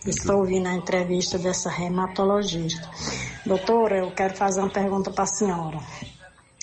Estou 0.05 0.39
ouvindo 0.39 0.67
a 0.67 0.73
entrevista 0.73 1.39
dessa 1.39 1.71
hematologista. 1.81 2.89
Doutora, 3.45 3.99
eu 3.99 4.11
quero 4.11 4.35
fazer 4.35 4.59
uma 4.59 4.69
pergunta 4.69 5.09
para 5.11 5.23
a 5.23 5.27
senhora. 5.27 5.79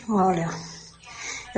Olha, 0.09 0.49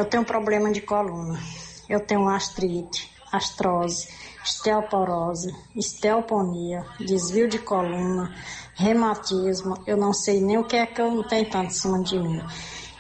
eu 0.00 0.06
tenho 0.06 0.24
problema 0.24 0.72
de 0.72 0.80
coluna. 0.80 1.38
Eu 1.86 2.00
tenho 2.00 2.26
artrite, 2.26 3.12
astrose, 3.30 4.08
osteoporose, 4.42 5.54
osteoponia, 5.76 6.86
desvio 6.98 7.46
de 7.46 7.58
coluna, 7.58 8.34
reumatismo. 8.74 9.76
Eu 9.86 9.98
não 9.98 10.14
sei 10.14 10.40
nem 10.40 10.56
o 10.56 10.64
que 10.64 10.76
é 10.76 10.86
que 10.86 11.02
eu 11.02 11.10
não 11.10 11.22
tenho 11.22 11.50
tanto 11.50 11.66
em 11.66 11.70
cima 11.70 12.02
de 12.02 12.18
mim. 12.18 12.42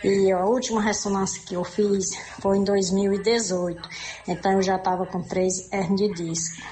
E 0.04 0.30
a 0.30 0.44
última 0.44 0.82
ressonância 0.82 1.42
que 1.42 1.54
eu 1.54 1.64
fiz 1.64 2.10
foi 2.38 2.58
em 2.58 2.64
2018. 2.64 3.88
Então 4.28 4.52
eu 4.52 4.62
já 4.62 4.76
estava 4.76 5.06
com 5.06 5.22
três 5.22 5.72
hernias 5.72 6.14
de 6.16 6.24
disco. 6.24 6.62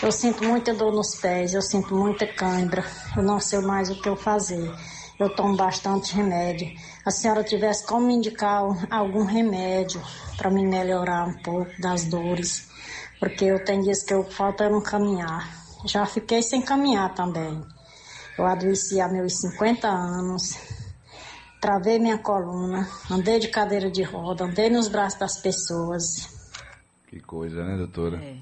Eu 0.00 0.12
sinto 0.12 0.44
muita 0.44 0.72
dor 0.72 0.92
nos 0.92 1.16
pés, 1.16 1.52
eu 1.52 1.62
sinto 1.62 1.96
muita 1.96 2.28
cãibra. 2.28 2.84
Eu 3.16 3.24
não 3.24 3.40
sei 3.40 3.58
mais 3.58 3.90
o 3.90 4.00
que 4.00 4.08
eu 4.08 4.14
fazer. 4.14 4.72
Eu 5.18 5.34
tomo 5.34 5.56
bastante 5.56 6.14
remédio. 6.14 6.70
A 7.04 7.10
senhora 7.10 7.42
tivesse 7.42 7.86
como 7.86 8.06
me 8.06 8.14
indicar 8.14 8.62
algum 8.90 9.24
remédio 9.24 10.02
para 10.36 10.50
me 10.50 10.66
melhorar 10.66 11.26
um 11.26 11.34
pouco 11.42 11.70
das 11.80 12.04
dores, 12.04 12.68
porque 13.18 13.44
eu 13.46 13.64
tenho 13.64 13.82
dias 13.82 14.02
que 14.02 14.12
eu 14.12 14.24
falta 14.24 14.68
não 14.68 14.80
caminhar. 14.80 15.48
Já 15.86 16.04
fiquei 16.06 16.42
sem 16.42 16.60
caminhar 16.60 17.14
também. 17.14 17.64
Eu 18.36 18.46
adoeci 18.46 19.00
há 19.00 19.08
meus 19.08 19.40
50 19.40 19.88
anos, 19.88 20.56
travei 21.60 21.98
minha 21.98 22.18
coluna, 22.18 22.88
andei 23.10 23.38
de 23.38 23.48
cadeira 23.48 23.90
de 23.90 24.02
roda, 24.02 24.44
andei 24.44 24.68
nos 24.70 24.88
braços 24.88 25.18
das 25.18 25.40
pessoas. 25.40 26.28
Que 27.08 27.20
coisa, 27.20 27.64
né, 27.64 27.76
doutora? 27.76 28.22
É. 28.22 28.36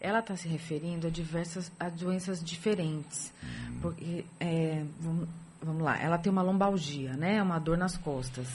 Ela 0.00 0.20
está 0.20 0.36
se 0.36 0.46
referindo 0.46 1.06
a 1.06 1.10
diversas 1.10 1.72
a 1.80 1.88
doenças 1.88 2.44
diferentes. 2.44 3.32
Hum. 3.42 3.78
Porque, 3.80 4.24
é, 4.38 4.84
vamos, 5.00 5.28
vamos 5.64 5.82
lá, 5.82 5.98
ela 6.00 6.18
tem 6.18 6.30
uma 6.30 6.42
lombalgia, 6.42 7.14
né? 7.14 7.42
Uma 7.42 7.58
dor 7.58 7.76
nas 7.76 7.96
costas. 7.96 8.48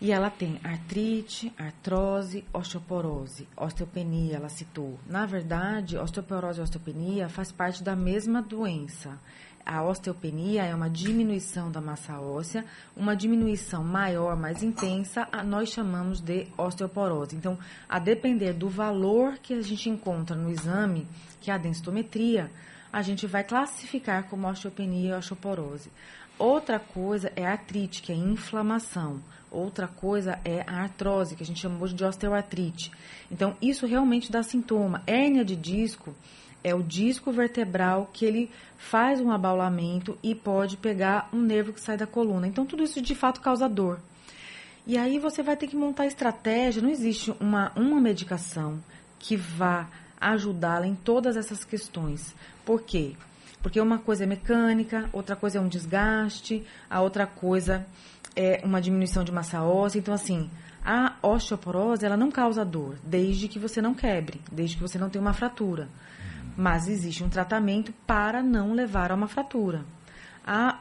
E 0.00 0.10
ela 0.10 0.30
tem 0.30 0.58
artrite, 0.64 1.52
artrose, 1.56 2.44
osteoporose, 2.52 3.46
osteopenia, 3.56 4.34
ela 4.34 4.48
citou. 4.48 4.98
Na 5.06 5.24
verdade, 5.26 5.96
osteoporose 5.96 6.58
e 6.58 6.62
osteopenia 6.62 7.28
faz 7.28 7.52
parte 7.52 7.84
da 7.84 7.94
mesma 7.94 8.42
doença. 8.42 9.16
A 9.64 9.80
osteopenia 9.84 10.64
é 10.64 10.74
uma 10.74 10.90
diminuição 10.90 11.70
da 11.70 11.80
massa 11.80 12.18
óssea, 12.18 12.64
uma 12.96 13.14
diminuição 13.14 13.84
maior, 13.84 14.36
mais 14.36 14.60
intensa, 14.60 15.28
nós 15.46 15.68
chamamos 15.68 16.20
de 16.20 16.48
osteoporose. 16.58 17.36
Então, 17.36 17.56
a 17.88 18.00
depender 18.00 18.54
do 18.54 18.68
valor 18.68 19.38
que 19.38 19.54
a 19.54 19.62
gente 19.62 19.88
encontra 19.88 20.34
no 20.34 20.50
exame, 20.50 21.06
que 21.40 21.48
é 21.48 21.54
a 21.54 21.58
densitometria, 21.58 22.50
a 22.92 23.00
gente 23.02 23.26
vai 23.26 23.42
classificar 23.42 24.24
como 24.24 24.48
osteopenia 24.48 25.10
e 25.10 25.12
osteoporose. 25.14 25.90
Outra 26.38 26.78
coisa 26.78 27.32
é 27.34 27.46
artrite, 27.46 28.02
que 28.02 28.12
é 28.12 28.14
inflamação. 28.14 29.22
Outra 29.50 29.86
coisa 29.86 30.38
é 30.44 30.64
a 30.66 30.82
artrose, 30.82 31.36
que 31.36 31.42
a 31.42 31.46
gente 31.46 31.60
chama 31.60 31.82
hoje 31.82 31.94
de 31.94 32.04
osteoartrite. 32.04 32.90
Então, 33.30 33.56
isso 33.62 33.86
realmente 33.86 34.32
dá 34.32 34.42
sintoma. 34.42 35.02
Hérnia 35.06 35.44
de 35.44 35.54
disco 35.54 36.14
é 36.64 36.74
o 36.74 36.82
disco 36.82 37.30
vertebral 37.32 38.10
que 38.12 38.24
ele 38.24 38.50
faz 38.76 39.20
um 39.20 39.30
abaulamento 39.30 40.18
e 40.22 40.34
pode 40.34 40.76
pegar 40.76 41.28
um 41.32 41.40
nervo 41.40 41.72
que 41.72 41.80
sai 41.80 41.96
da 41.96 42.06
coluna. 42.06 42.46
Então, 42.46 42.66
tudo 42.66 42.82
isso 42.82 43.00
de 43.00 43.14
fato 43.14 43.40
causa 43.40 43.68
dor. 43.68 44.00
E 44.86 44.98
aí 44.98 45.18
você 45.18 45.42
vai 45.42 45.56
ter 45.56 45.68
que 45.68 45.76
montar 45.76 46.06
estratégia. 46.06 46.82
Não 46.82 46.90
existe 46.90 47.32
uma, 47.38 47.72
uma 47.76 48.00
medicação 48.00 48.82
que 49.18 49.36
vá 49.36 49.88
ajudá-la 50.20 50.86
em 50.86 50.94
todas 50.94 51.36
essas 51.36 51.64
questões. 51.64 52.34
Por 52.64 52.82
quê? 52.82 53.14
Porque 53.62 53.80
uma 53.80 53.98
coisa 53.98 54.24
é 54.24 54.26
mecânica, 54.26 55.08
outra 55.12 55.36
coisa 55.36 55.58
é 55.58 55.60
um 55.60 55.68
desgaste, 55.68 56.64
a 56.90 57.00
outra 57.00 57.26
coisa 57.26 57.86
é 58.34 58.60
uma 58.64 58.80
diminuição 58.80 59.22
de 59.22 59.30
massa 59.30 59.62
óssea. 59.62 59.98
Então, 59.98 60.12
assim, 60.12 60.50
a 60.84 61.14
osteoporose, 61.22 62.04
ela 62.04 62.16
não 62.16 62.30
causa 62.30 62.64
dor, 62.64 62.96
desde 63.04 63.46
que 63.46 63.58
você 63.58 63.80
não 63.80 63.94
quebre, 63.94 64.40
desde 64.50 64.76
que 64.76 64.82
você 64.82 64.98
não 64.98 65.08
tenha 65.08 65.22
uma 65.22 65.32
fratura. 65.32 65.88
Mas 66.56 66.88
existe 66.88 67.22
um 67.22 67.28
tratamento 67.28 67.92
para 68.06 68.42
não 68.42 68.74
levar 68.74 69.12
a 69.12 69.14
uma 69.14 69.28
fratura. 69.28 69.84
A 70.44 70.80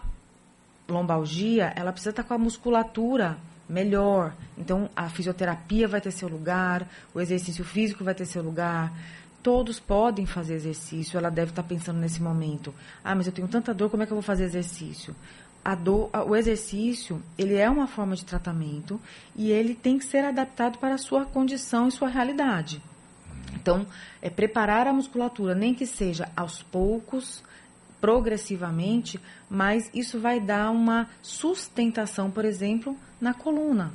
lombalgia, 0.90 1.72
ela 1.76 1.92
precisa 1.92 2.10
estar 2.10 2.24
com 2.24 2.34
a 2.34 2.38
musculatura 2.38 3.38
melhor. 3.70 4.34
Então, 4.58 4.90
a 4.96 5.08
fisioterapia 5.08 5.88
vai 5.88 6.02
ter 6.02 6.12
seu 6.12 6.28
lugar, 6.28 6.86
o 7.14 7.22
exercício 7.22 7.64
físico 7.64 8.04
vai 8.04 8.14
ter 8.16 8.26
seu 8.26 8.44
lugar. 8.44 8.92
Todos 9.44 9.80
podem 9.80 10.26
fazer 10.26 10.56
exercício. 10.56 11.18
Ela 11.18 11.30
deve 11.30 11.52
estar 11.52 11.64
pensando 11.64 12.00
nesse 12.00 12.22
momento: 12.22 12.74
ah, 13.04 13.16
mas 13.16 13.28
eu 13.28 13.34
tenho 13.34 13.48
tanta 13.48 13.74
dor, 13.74 13.90
como 13.90 14.04
é 14.04 14.06
que 14.06 14.12
eu 14.12 14.16
vou 14.16 14.24
fazer 14.24 14.44
exercício? 14.44 15.16
A 15.64 15.76
dor, 15.76 16.10
o 16.28 16.36
exercício, 16.36 17.22
ele 17.38 17.56
é 17.56 17.70
uma 17.70 17.88
forma 17.88 18.16
de 18.16 18.26
tratamento 18.26 19.00
e 19.36 19.52
ele 19.52 19.76
tem 19.76 20.00
que 20.00 20.06
ser 20.06 20.26
adaptado 20.26 20.80
para 20.80 20.96
a 20.96 20.98
sua 20.98 21.26
condição 21.26 21.88
e 21.88 21.92
sua 21.92 22.08
realidade. 22.08 22.82
Então, 23.54 23.86
é 24.22 24.30
preparar 24.30 24.88
a 24.88 24.94
musculatura, 24.94 25.54
nem 25.54 25.74
que 25.74 25.86
seja 25.86 26.32
aos 26.36 26.64
poucos, 26.64 27.44
progressivamente, 28.02 29.20
mas 29.48 29.90
isso 29.94 30.20
vai 30.20 30.40
dar 30.40 30.72
uma 30.72 31.08
sustentação, 31.22 32.32
por 32.32 32.44
exemplo, 32.44 32.98
na 33.22 33.34
coluna. 33.34 33.94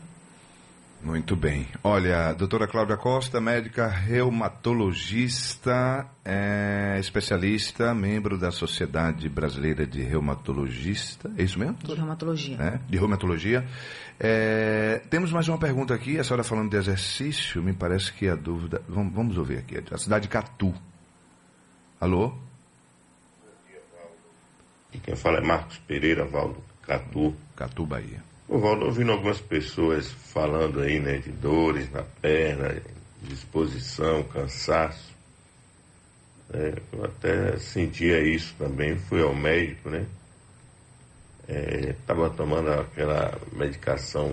Muito 1.06 1.36
bem. 1.36 1.68
Olha, 1.84 2.32
doutora 2.32 2.66
Cláudia 2.66 2.96
Costa, 2.96 3.40
médica 3.40 3.86
reumatologista, 3.86 6.04
é, 6.24 6.96
especialista, 6.98 7.94
membro 7.94 8.36
da 8.36 8.50
Sociedade 8.50 9.28
Brasileira 9.28 9.86
de 9.86 10.02
Reumatologista. 10.02 11.30
É 11.38 11.44
isso 11.44 11.60
mesmo? 11.60 11.74
De 11.74 11.94
reumatologia. 11.94 12.56
É, 12.60 12.80
de 12.90 12.98
reumatologia. 12.98 13.64
É, 14.18 15.00
temos 15.08 15.30
mais 15.30 15.46
uma 15.46 15.58
pergunta 15.58 15.94
aqui. 15.94 16.18
A 16.18 16.24
senhora 16.24 16.42
falando 16.42 16.70
de 16.70 16.76
exercício, 16.76 17.62
me 17.62 17.72
parece 17.72 18.12
que 18.12 18.28
a 18.28 18.34
dúvida. 18.34 18.82
Vamos, 18.88 19.14
vamos 19.14 19.38
ouvir 19.38 19.58
aqui. 19.58 19.80
A 19.92 19.98
cidade 19.98 20.24
de 20.24 20.28
Catu. 20.28 20.74
Alô? 22.00 22.34
E 24.92 24.98
quem 24.98 25.14
fala 25.14 25.38
é 25.38 25.40
Marcos 25.40 25.78
Pereira, 25.86 26.24
Valdo 26.24 26.60
Catu. 26.82 27.32
Catu, 27.54 27.86
Bahia. 27.86 28.35
O 28.48 28.58
Valdo, 28.58 28.84
ouvindo 28.84 29.10
algumas 29.10 29.40
pessoas 29.40 30.08
falando 30.08 30.80
aí, 30.80 31.00
né, 31.00 31.18
de 31.18 31.32
dores 31.32 31.90
na 31.90 32.02
perna, 32.02 32.80
disposição, 33.22 34.22
cansaço. 34.22 35.12
É, 36.52 36.80
eu 36.92 37.04
até 37.04 37.56
sentia 37.58 38.20
isso 38.20 38.54
também, 38.56 38.96
fui 38.96 39.20
ao 39.20 39.34
médico, 39.34 39.90
né? 39.90 40.06
Estava 41.48 42.26
é, 42.26 42.30
tomando 42.30 42.70
aquela 42.70 43.36
medicação 43.52 44.32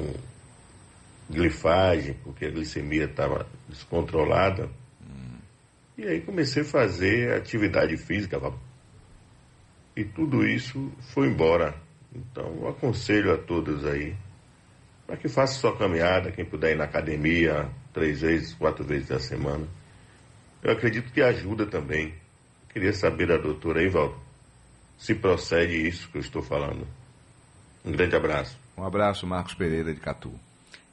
glifagem, 1.28 2.14
porque 2.24 2.46
a 2.46 2.52
glicemia 2.52 3.06
estava 3.06 3.48
descontrolada. 3.68 4.70
Hum. 5.02 5.38
E 5.98 6.04
aí 6.04 6.22
comecei 6.22 6.62
a 6.62 6.66
fazer 6.66 7.34
atividade 7.34 7.98
física, 7.98 8.40
e 9.96 10.04
tudo 10.04 10.46
isso 10.46 10.92
foi 11.14 11.28
embora. 11.28 11.83
Então, 12.16 12.56
eu 12.62 12.70
aconselho 12.70 13.34
a 13.34 13.38
todos 13.38 13.86
aí 13.86 14.16
para 15.06 15.18
que 15.18 15.28
faça 15.28 15.60
sua 15.60 15.78
caminhada, 15.78 16.32
quem 16.32 16.46
puder 16.46 16.72
ir 16.72 16.78
na 16.78 16.86
academia 16.86 17.70
três 17.92 18.22
vezes, 18.22 18.54
quatro 18.54 18.84
vezes 18.84 19.12
a 19.12 19.20
semana. 19.20 19.68
Eu 20.62 20.72
acredito 20.72 21.12
que 21.12 21.22
ajuda 21.22 21.66
também. 21.66 22.14
Queria 22.70 22.94
saber 22.94 23.28
da 23.28 23.38
doutora 23.38 23.84
Ivaldo 23.84 24.24
se 24.98 25.14
procede 25.14 25.88
isso 25.88 26.10
que 26.10 26.18
eu 26.18 26.22
estou 26.22 26.42
falando. 26.42 26.88
Um 27.84 27.92
grande 27.92 28.16
abraço. 28.16 28.58
Um 28.78 28.86
abraço, 28.86 29.28
Marcos 29.28 29.54
Pereira 29.54 29.94
de 29.94 30.00
Catu. 30.00 30.34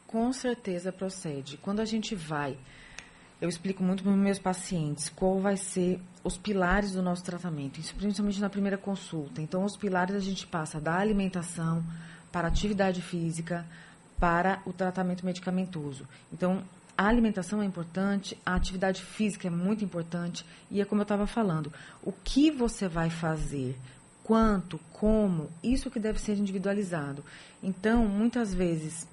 Com 0.04 0.32
certeza 0.32 0.90
procede. 0.90 1.56
Quando 1.58 1.78
a 1.78 1.84
gente 1.84 2.16
vai 2.16 2.58
eu 3.40 3.48
explico 3.48 3.82
muito 3.82 4.02
para 4.02 4.12
os 4.12 4.18
meus 4.18 4.38
pacientes 4.38 5.08
qual 5.08 5.40
vai 5.40 5.56
ser 5.56 6.00
os 6.22 6.36
pilares 6.36 6.92
do 6.92 7.02
nosso 7.02 7.24
tratamento, 7.24 7.80
isso 7.80 7.94
principalmente 7.94 8.40
na 8.40 8.50
primeira 8.50 8.76
consulta. 8.76 9.40
Então, 9.40 9.64
os 9.64 9.76
pilares 9.76 10.14
a 10.14 10.20
gente 10.20 10.46
passa 10.46 10.78
da 10.78 10.96
alimentação 10.96 11.82
para 12.30 12.48
atividade 12.48 13.00
física, 13.00 13.66
para 14.18 14.60
o 14.66 14.72
tratamento 14.72 15.24
medicamentoso. 15.24 16.06
Então, 16.30 16.62
a 16.96 17.06
alimentação 17.06 17.62
é 17.62 17.64
importante, 17.64 18.36
a 18.44 18.54
atividade 18.54 19.02
física 19.02 19.48
é 19.48 19.50
muito 19.50 19.82
importante 19.82 20.44
e 20.70 20.82
é 20.82 20.84
como 20.84 21.00
eu 21.00 21.04
estava 21.04 21.26
falando, 21.26 21.72
o 22.02 22.12
que 22.12 22.50
você 22.50 22.86
vai 22.86 23.08
fazer, 23.08 23.74
quanto, 24.22 24.78
como, 24.92 25.48
isso 25.64 25.90
que 25.90 25.98
deve 25.98 26.20
ser 26.20 26.36
individualizado. 26.36 27.24
Então, 27.62 28.06
muitas 28.06 28.52
vezes 28.52 29.08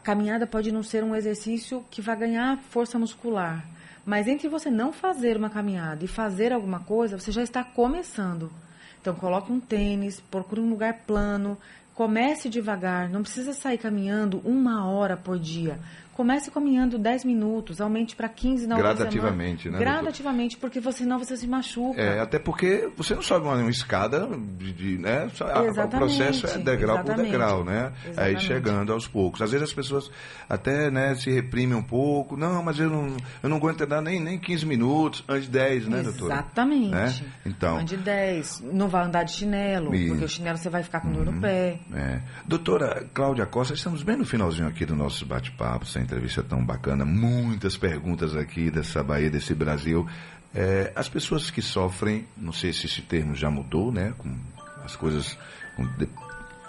a 0.00 0.02
caminhada 0.02 0.46
pode 0.46 0.72
não 0.72 0.82
ser 0.82 1.04
um 1.04 1.14
exercício 1.14 1.84
que 1.90 2.00
vai 2.00 2.16
ganhar 2.16 2.56
força 2.70 2.98
muscular, 2.98 3.62
mas 4.02 4.26
entre 4.26 4.48
você 4.48 4.70
não 4.70 4.94
fazer 4.94 5.36
uma 5.36 5.50
caminhada 5.50 6.02
e 6.02 6.08
fazer 6.08 6.54
alguma 6.54 6.80
coisa, 6.80 7.18
você 7.18 7.30
já 7.30 7.42
está 7.42 7.62
começando. 7.62 8.50
Então, 8.98 9.14
coloque 9.14 9.52
um 9.52 9.60
tênis, 9.60 10.18
procure 10.18 10.58
um 10.58 10.70
lugar 10.70 11.00
plano, 11.06 11.58
comece 11.94 12.48
devagar, 12.48 13.10
não 13.10 13.20
precisa 13.20 13.52
sair 13.52 13.76
caminhando 13.76 14.40
uma 14.42 14.90
hora 14.90 15.18
por 15.18 15.38
dia. 15.38 15.78
Comece 16.14 16.50
caminhando 16.50 16.98
10 16.98 17.24
minutos, 17.24 17.80
aumente 17.80 18.14
para 18.14 18.28
15 18.28 18.66
na 18.66 18.76
Gradativamente, 18.76 19.70
né? 19.70 19.78
Gradativamente, 19.78 20.56
porque 20.56 20.80
você, 20.80 20.98
senão 20.98 21.18
você 21.18 21.36
se 21.36 21.46
machuca. 21.46 22.00
É, 22.00 22.20
até 22.20 22.38
porque 22.38 22.90
você 22.96 23.14
não 23.14 23.22
sobe 23.22 23.46
uma, 23.46 23.70
escada, 23.70 24.28
de, 24.58 24.72
de 24.72 24.98
né? 24.98 25.28
o 25.28 25.88
processo 25.88 26.46
é 26.46 26.58
degrau 26.58 26.96
exatamente. 26.96 27.16
por 27.16 27.24
degrau, 27.24 27.64
né? 27.64 27.92
Exatamente. 28.04 28.36
Aí 28.36 28.40
chegando 28.40 28.92
aos 28.92 29.08
poucos. 29.08 29.40
Às 29.40 29.50
vezes 29.50 29.68
as 29.68 29.74
pessoas 29.74 30.10
até 30.48 30.90
né, 30.90 31.14
se 31.14 31.30
reprimem 31.30 31.76
um 31.76 31.82
pouco. 31.82 32.36
Não, 32.36 32.62
mas 32.62 32.78
eu 32.78 32.90
não, 32.90 33.16
eu 33.42 33.48
não 33.48 33.56
aguento 33.56 33.82
andar 33.82 34.02
nem, 34.02 34.20
nem 34.20 34.38
15 34.38 34.66
minutos, 34.66 35.24
antes 35.28 35.44
de 35.44 35.50
10, 35.50 35.88
né, 35.88 36.02
doutora? 36.02 36.34
Exatamente. 36.34 36.90
Né? 36.90 37.14
Então, 37.46 37.78
Ande 37.78 37.96
10. 37.96 38.64
Não 38.72 38.88
vai 38.88 39.04
andar 39.04 39.24
de 39.24 39.32
chinelo, 39.32 39.94
e... 39.94 40.08
porque 40.08 40.24
o 40.24 40.28
chinelo 40.28 40.58
você 40.58 40.68
vai 40.68 40.82
ficar 40.82 41.00
com 41.00 41.12
dor 41.12 41.26
uhum, 41.26 41.34
no 41.34 41.40
pé. 41.40 41.78
É. 41.94 42.20
Doutora 42.46 43.06
Cláudia 43.12 43.46
Costa, 43.46 43.74
estamos 43.74 44.02
bem 44.02 44.16
no 44.16 44.24
finalzinho 44.24 44.68
aqui 44.68 44.84
do 44.84 44.94
nosso 44.94 45.24
bate-papo, 45.24 45.86
sem 45.86 45.99
entrevista 46.02 46.42
tão 46.42 46.64
bacana, 46.64 47.04
muitas 47.04 47.76
perguntas 47.76 48.36
aqui 48.36 48.70
dessa 48.70 49.02
Bahia, 49.02 49.30
desse 49.30 49.54
Brasil. 49.54 50.06
É, 50.54 50.92
as 50.96 51.08
pessoas 51.08 51.50
que 51.50 51.62
sofrem, 51.62 52.26
não 52.36 52.52
sei 52.52 52.72
se 52.72 52.86
esse 52.86 53.02
termo 53.02 53.34
já 53.34 53.50
mudou, 53.50 53.92
né? 53.92 54.12
Com 54.18 54.36
as 54.84 54.96
coisas 54.96 55.38
com, 55.76 55.86
de, 55.86 56.08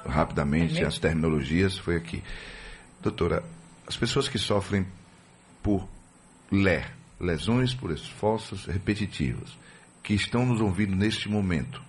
rapidamente, 0.05 0.81
é 0.81 0.85
as 0.85 0.99
terminologias, 0.99 1.77
foi 1.77 1.95
aqui. 1.95 2.23
Doutora, 3.01 3.43
as 3.87 3.97
pessoas 3.97 4.27
que 4.27 4.37
sofrem 4.37 4.85
por 5.63 5.87
LER, 6.51 6.91
lesões 7.19 7.73
por 7.73 7.91
esforços 7.91 8.65
repetitivos, 8.65 9.57
que 10.03 10.13
estão 10.13 10.45
nos 10.45 10.61
ouvindo 10.61 10.95
neste 10.95 11.29
momento, 11.29 11.81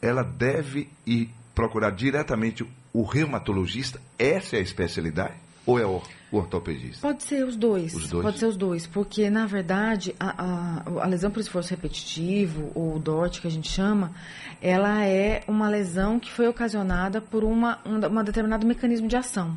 ela 0.00 0.22
deve 0.22 0.88
ir 1.06 1.30
procurar 1.54 1.90
diretamente 1.90 2.66
o 2.92 3.04
reumatologista? 3.04 4.00
Essa 4.18 4.56
é 4.56 4.58
a 4.58 4.62
especialidade? 4.62 5.34
Ou 5.64 5.78
é 5.78 5.86
o, 5.86 6.02
ortopedista? 6.32 7.06
Pode 7.06 7.22
ser 7.22 7.44
os 7.44 7.56
dois. 7.56 7.94
os 7.94 8.08
dois. 8.08 8.22
Pode 8.22 8.38
ser 8.38 8.46
os 8.46 8.56
dois, 8.56 8.86
porque 8.86 9.30
na 9.30 9.46
verdade 9.46 10.14
a, 10.18 10.44
a, 10.44 11.02
a, 11.02 11.06
lesão 11.06 11.30
por 11.30 11.40
esforço 11.40 11.70
repetitivo, 11.70 12.72
ou 12.74 12.98
DORT 12.98 13.40
que 13.40 13.46
a 13.46 13.50
gente 13.50 13.68
chama, 13.70 14.12
ela 14.60 15.04
é 15.04 15.42
uma 15.46 15.68
lesão 15.68 16.18
que 16.18 16.30
foi 16.30 16.48
ocasionada 16.48 17.20
por 17.20 17.44
uma, 17.44 17.78
um 17.84 17.98
uma 18.06 18.24
determinado 18.24 18.66
mecanismo 18.66 19.06
de 19.06 19.16
ação. 19.16 19.56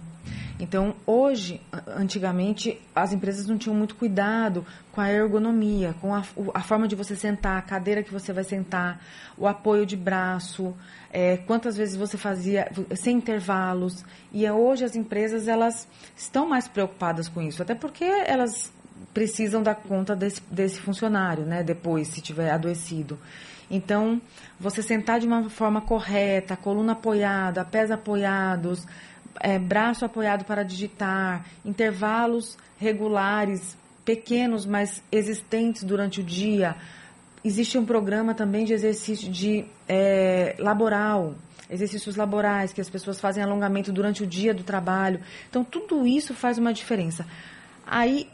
Então, 0.58 0.96
hoje, 1.06 1.60
antigamente, 1.88 2.80
as 2.96 3.12
empresas 3.12 3.46
não 3.46 3.58
tinham 3.58 3.76
muito 3.76 3.96
cuidado 3.96 4.65
com 4.91 5.02
a 5.02 5.12
ergonomia, 5.12 5.94
com 6.00 6.15
a, 6.15 6.24
a 6.54 6.62
forma 6.62 6.88
de 6.88 6.96
você 6.96 7.13
sentar, 7.15 7.58
a 7.58 7.62
cadeira 7.62 8.02
que 8.02 8.12
você 8.12 8.32
vai 8.32 8.44
sentar, 8.44 9.02
o 9.38 9.48
apoio 9.48 9.86
de 9.86 9.98
braço, 9.98 10.74
é, 11.12 11.36
quantas 11.38 11.76
vezes 11.76 11.98
você 11.98 12.18
fazia 12.18 12.72
sem 12.96 13.18
intervalos. 13.18 14.06
E 14.32 14.46
é, 14.46 14.54
hoje 14.54 14.86
as 14.86 14.96
empresas 14.96 15.50
elas 15.50 15.88
estão 16.15 16.48
mais 16.48 16.70
preocupadas 16.70 17.28
com 17.28 17.41
isso, 17.41 17.62
até 17.62 17.76
porque 17.76 18.06
elas 18.06 18.72
precisam 19.13 19.62
dar 19.62 19.75
conta 19.75 20.15
desse, 20.15 20.42
desse 20.50 20.79
funcionário, 20.79 21.46
né? 21.46 21.63
Depois, 21.63 22.08
se 22.08 22.21
tiver 22.21 22.50
adoecido. 22.50 23.19
Então, 23.69 24.21
você 24.60 24.82
sentar 24.82 25.19
de 25.19 25.27
uma 25.27 25.50
forma 25.50 25.82
correta, 25.82 26.56
coluna 26.56 26.94
apoiada, 26.94 27.65
pés 27.65 27.92
apoiados, 27.92 28.86
é, 29.40 29.60
braço 29.60 30.06
apoiado 30.06 30.46
para 30.46 30.63
digitar, 30.63 31.46
intervalos 31.63 32.58
regulares, 32.77 33.77
pequenos, 34.04 34.65
mas 34.65 35.02
existentes 35.12 35.83
durante 35.83 36.19
o 36.19 36.23
dia, 36.23 36.75
Existe 37.46 37.77
um 37.77 37.86
programa 37.86 38.33
também 38.33 38.65
de 38.65 38.73
exercício 38.73 39.31
de 39.31 39.65
é, 39.88 40.56
laboral, 40.58 41.36
exercícios 41.69 42.15
laborais, 42.15 42.73
que 42.73 42.81
as 42.81 42.90
pessoas 42.90 43.19
fazem 43.19 43.44
alongamento 43.44 43.92
durante 43.92 44.23
o 44.23 44.25
dia 44.25 44.52
do 44.52 44.63
trabalho. 44.63 45.19
Então, 45.48 45.63
tudo 45.63 46.08
isso 46.08 46.33
faz 46.33 46.58
uma 46.58 46.73
diferença. 46.73 47.23
Aí, 47.86 48.27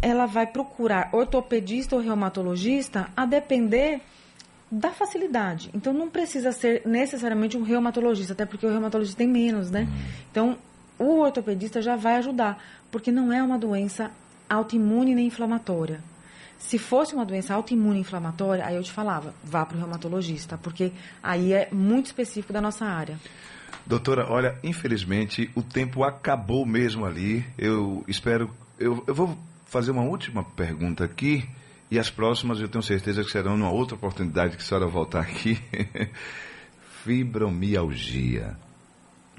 ela 0.00 0.24
vai 0.24 0.46
procurar 0.46 1.10
ortopedista 1.12 1.94
ou 1.94 2.00
reumatologista 2.00 3.10
a 3.14 3.26
depender 3.26 4.00
da 4.70 4.90
facilidade. 4.90 5.70
Então 5.72 5.92
não 5.92 6.10
precisa 6.10 6.52
ser 6.52 6.82
necessariamente 6.84 7.56
um 7.56 7.62
reumatologista, 7.62 8.32
até 8.32 8.44
porque 8.44 8.66
o 8.66 8.70
reumatologista 8.70 9.18
tem 9.18 9.28
menos, 9.28 9.70
né? 9.70 9.88
Então 10.30 10.58
o 10.98 11.20
ortopedista 11.20 11.80
já 11.80 11.96
vai 11.96 12.16
ajudar, 12.16 12.62
porque 12.90 13.12
não 13.12 13.32
é 13.32 13.42
uma 13.42 13.58
doença 13.58 14.10
autoimune 14.48 15.14
nem 15.14 15.26
inflamatória. 15.26 16.00
Se 16.58 16.78
fosse 16.78 17.14
uma 17.14 17.24
doença 17.24 17.54
autoimune 17.54 18.00
inflamatória, 18.00 18.64
aí 18.64 18.76
eu 18.76 18.82
te 18.82 18.90
falava, 18.90 19.34
vá 19.44 19.64
para 19.64 19.76
o 19.76 19.78
reumatologista, 19.78 20.56
porque 20.56 20.92
aí 21.22 21.52
é 21.52 21.68
muito 21.70 22.06
específico 22.06 22.52
da 22.52 22.60
nossa 22.60 22.86
área. 22.86 23.18
Doutora, 23.86 24.26
olha, 24.28 24.58
infelizmente 24.64 25.50
o 25.54 25.62
tempo 25.62 26.02
acabou 26.02 26.66
mesmo 26.66 27.04
ali. 27.04 27.44
Eu 27.56 28.02
espero. 28.08 28.50
Eu, 28.78 29.04
eu 29.06 29.14
vou 29.14 29.38
fazer 29.66 29.90
uma 29.90 30.02
última 30.02 30.42
pergunta 30.42 31.04
aqui 31.04 31.48
e 31.90 31.98
as 31.98 32.10
próximas 32.10 32.60
eu 32.60 32.68
tenho 32.68 32.82
certeza 32.82 33.22
que 33.22 33.30
serão 33.30 33.56
numa 33.56 33.70
outra 33.70 33.94
oportunidade 33.94 34.56
que 34.56 34.62
a 34.62 34.66
senhora 34.66 34.86
voltar 34.86 35.20
aqui. 35.20 35.58
Fibromialgia. 37.04 38.56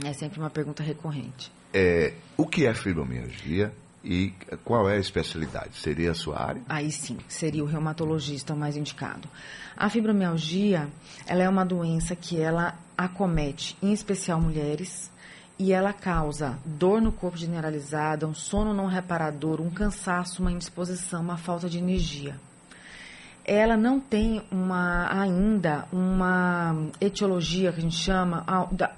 É 0.04 0.14
sempre 0.14 0.40
uma 0.40 0.50
pergunta 0.50 0.82
recorrente. 0.82 1.52
É, 1.74 2.14
o 2.38 2.46
que 2.46 2.66
é 2.66 2.74
fibromialgia 2.74 3.74
e 4.04 4.32
qual 4.64 4.90
é 4.90 4.96
a 4.96 5.00
especialidade? 5.00 5.76
Seria 5.76 6.12
a 6.12 6.14
sua 6.14 6.42
área? 6.42 6.62
Aí 6.70 6.92
sim, 6.92 7.18
seria 7.28 7.64
o 7.64 7.68
reumatologista 7.68 8.54
o 8.54 8.58
mais 8.58 8.78
indicado. 8.78 9.28
A 9.76 9.90
fibromialgia, 9.90 10.88
ela 11.26 11.44
é 11.44 11.50
uma 11.50 11.66
doença 11.66 12.16
que 12.16 12.40
ela 12.40 12.78
acomete, 12.98 13.76
em 13.82 13.92
especial 13.92 14.40
mulheres, 14.40 15.12
e 15.60 15.74
ela 15.74 15.92
causa 15.92 16.58
dor 16.64 17.02
no 17.02 17.12
corpo 17.12 17.38
generalizada, 17.38 18.28
um 18.28 18.34
sono 18.34 18.74
não 18.74 18.86
reparador, 18.86 19.60
um 19.60 19.70
cansaço, 19.70 20.42
uma 20.42 20.52
indisposição, 20.52 21.22
uma 21.22 21.38
falta 21.38 21.68
de 21.68 21.78
energia. 21.78 22.36
Ela 23.50 23.78
não 23.78 23.98
tem 23.98 24.42
uma 24.52 25.08
ainda 25.22 25.88
uma 25.90 26.76
etiologia 27.00 27.72
que 27.72 27.80
a 27.80 27.82
gente 27.82 27.96
chama, 27.96 28.46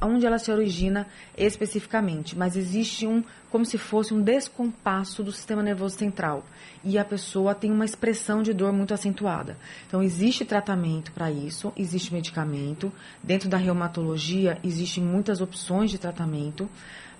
onde 0.01 0.25
ela 0.25 0.39
se 0.39 0.51
origina 0.51 1.05
especificamente, 1.37 2.35
mas 2.35 2.57
existe 2.57 3.05
um 3.05 3.23
como 3.51 3.63
se 3.63 3.77
fosse 3.77 4.11
um 4.11 4.21
descompasso 4.21 5.23
do 5.23 5.31
sistema 5.31 5.61
nervoso 5.61 5.95
central 5.95 6.43
e 6.83 6.97
a 6.97 7.05
pessoa 7.05 7.53
tem 7.53 7.71
uma 7.71 7.85
expressão 7.85 8.41
de 8.41 8.53
dor 8.53 8.71
muito 8.71 8.93
acentuada. 8.93 9.57
Então 9.87 10.01
existe 10.01 10.45
tratamento 10.45 11.11
para 11.11 11.31
isso, 11.31 11.71
existe 11.75 12.13
medicamento. 12.13 12.91
Dentro 13.21 13.49
da 13.49 13.57
reumatologia 13.57 14.57
existem 14.63 15.03
muitas 15.03 15.41
opções 15.41 15.91
de 15.91 15.97
tratamento, 15.97 16.69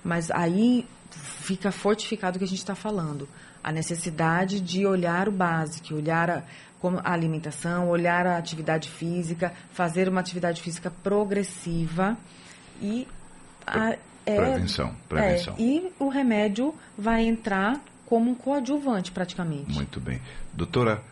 mas 0.02 0.30
aí 0.30 0.86
fica 1.10 1.70
fortificado 1.70 2.36
o 2.36 2.38
que 2.38 2.44
a 2.44 2.48
gente 2.48 2.58
está 2.58 2.74
falando. 2.74 3.28
A 3.62 3.70
necessidade 3.70 4.60
de 4.60 4.86
olhar 4.86 5.28
o 5.28 5.32
básico, 5.32 5.94
olhar 5.94 6.30
a, 6.30 6.42
como 6.80 6.98
a 6.98 7.12
alimentação, 7.12 7.88
olhar 7.88 8.26
a 8.26 8.36
atividade 8.36 8.88
física, 8.88 9.52
fazer 9.72 10.08
uma 10.08 10.20
atividade 10.20 10.62
física 10.62 10.90
progressiva 11.02 12.16
e 12.80 13.06
a, 13.66 13.96
é, 14.26 14.36
prevenção, 14.36 14.94
prevenção. 15.08 15.54
É, 15.58 15.62
e 15.62 15.92
o 15.98 16.08
remédio 16.08 16.74
vai 16.96 17.24
entrar 17.24 17.80
como 18.06 18.30
um 18.30 18.34
coadjuvante 18.34 19.12
praticamente. 19.12 19.72
Muito 19.72 20.00
bem. 20.00 20.20
Doutora, 20.52 21.02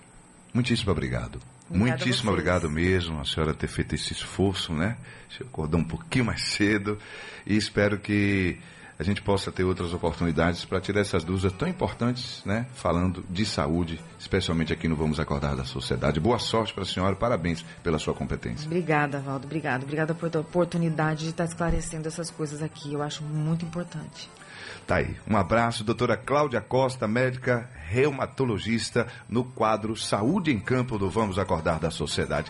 muitíssimo 0.52 0.90
obrigado. 0.90 1.40
Obrigada 1.70 1.98
Muitíssimo 1.98 2.30
obrigado 2.30 2.70
mesmo 2.70 3.20
a 3.20 3.24
senhora 3.26 3.52
ter 3.52 3.68
feito 3.68 3.94
esse 3.94 4.14
esforço, 4.14 4.72
né? 4.72 4.96
Se 5.30 5.42
acordar 5.42 5.76
um 5.76 5.84
pouquinho 5.84 6.24
mais 6.24 6.42
cedo 6.48 6.98
e 7.46 7.56
espero 7.56 7.98
que 7.98 8.58
a 8.98 9.02
gente 9.04 9.22
possa 9.22 9.52
ter 9.52 9.62
outras 9.62 9.94
oportunidades 9.94 10.64
para 10.64 10.80
tirar 10.80 11.00
essas 11.00 11.22
dúvidas 11.22 11.52
tão 11.52 11.68
importantes, 11.68 12.42
né? 12.44 12.66
Falando 12.74 13.24
de 13.30 13.46
saúde, 13.46 14.00
especialmente 14.18 14.72
aqui 14.72 14.88
no 14.88 14.96
Vamos 14.96 15.20
Acordar 15.20 15.54
da 15.54 15.64
Sociedade. 15.64 16.18
Boa 16.18 16.38
sorte 16.38 16.74
para 16.74 16.82
a 16.82 16.86
senhora, 16.86 17.14
parabéns 17.14 17.64
pela 17.82 17.98
sua 17.98 18.12
competência. 18.12 18.66
Obrigada, 18.66 19.20
Valdo, 19.20 19.46
obrigada. 19.46 19.84
Obrigada 19.84 20.14
por 20.14 20.36
a 20.36 20.40
oportunidade 20.40 21.24
de 21.24 21.30
estar 21.30 21.44
esclarecendo 21.44 22.08
essas 22.08 22.30
coisas 22.30 22.60
aqui. 22.60 22.92
Eu 22.92 23.02
acho 23.02 23.22
muito 23.22 23.64
importante. 23.64 24.28
Tá 24.86 24.96
aí. 24.96 25.16
Um 25.28 25.36
abraço, 25.36 25.84
doutora 25.84 26.16
Cláudia 26.16 26.60
Costa, 26.60 27.06
médica 27.06 27.68
reumatologista, 27.88 29.06
no 29.28 29.44
quadro 29.44 29.96
Saúde 29.96 30.50
em 30.50 30.58
Campo 30.58 30.98
do 30.98 31.08
Vamos 31.10 31.38
Acordar 31.38 31.78
da 31.78 31.90
Sociedade. 31.90 32.46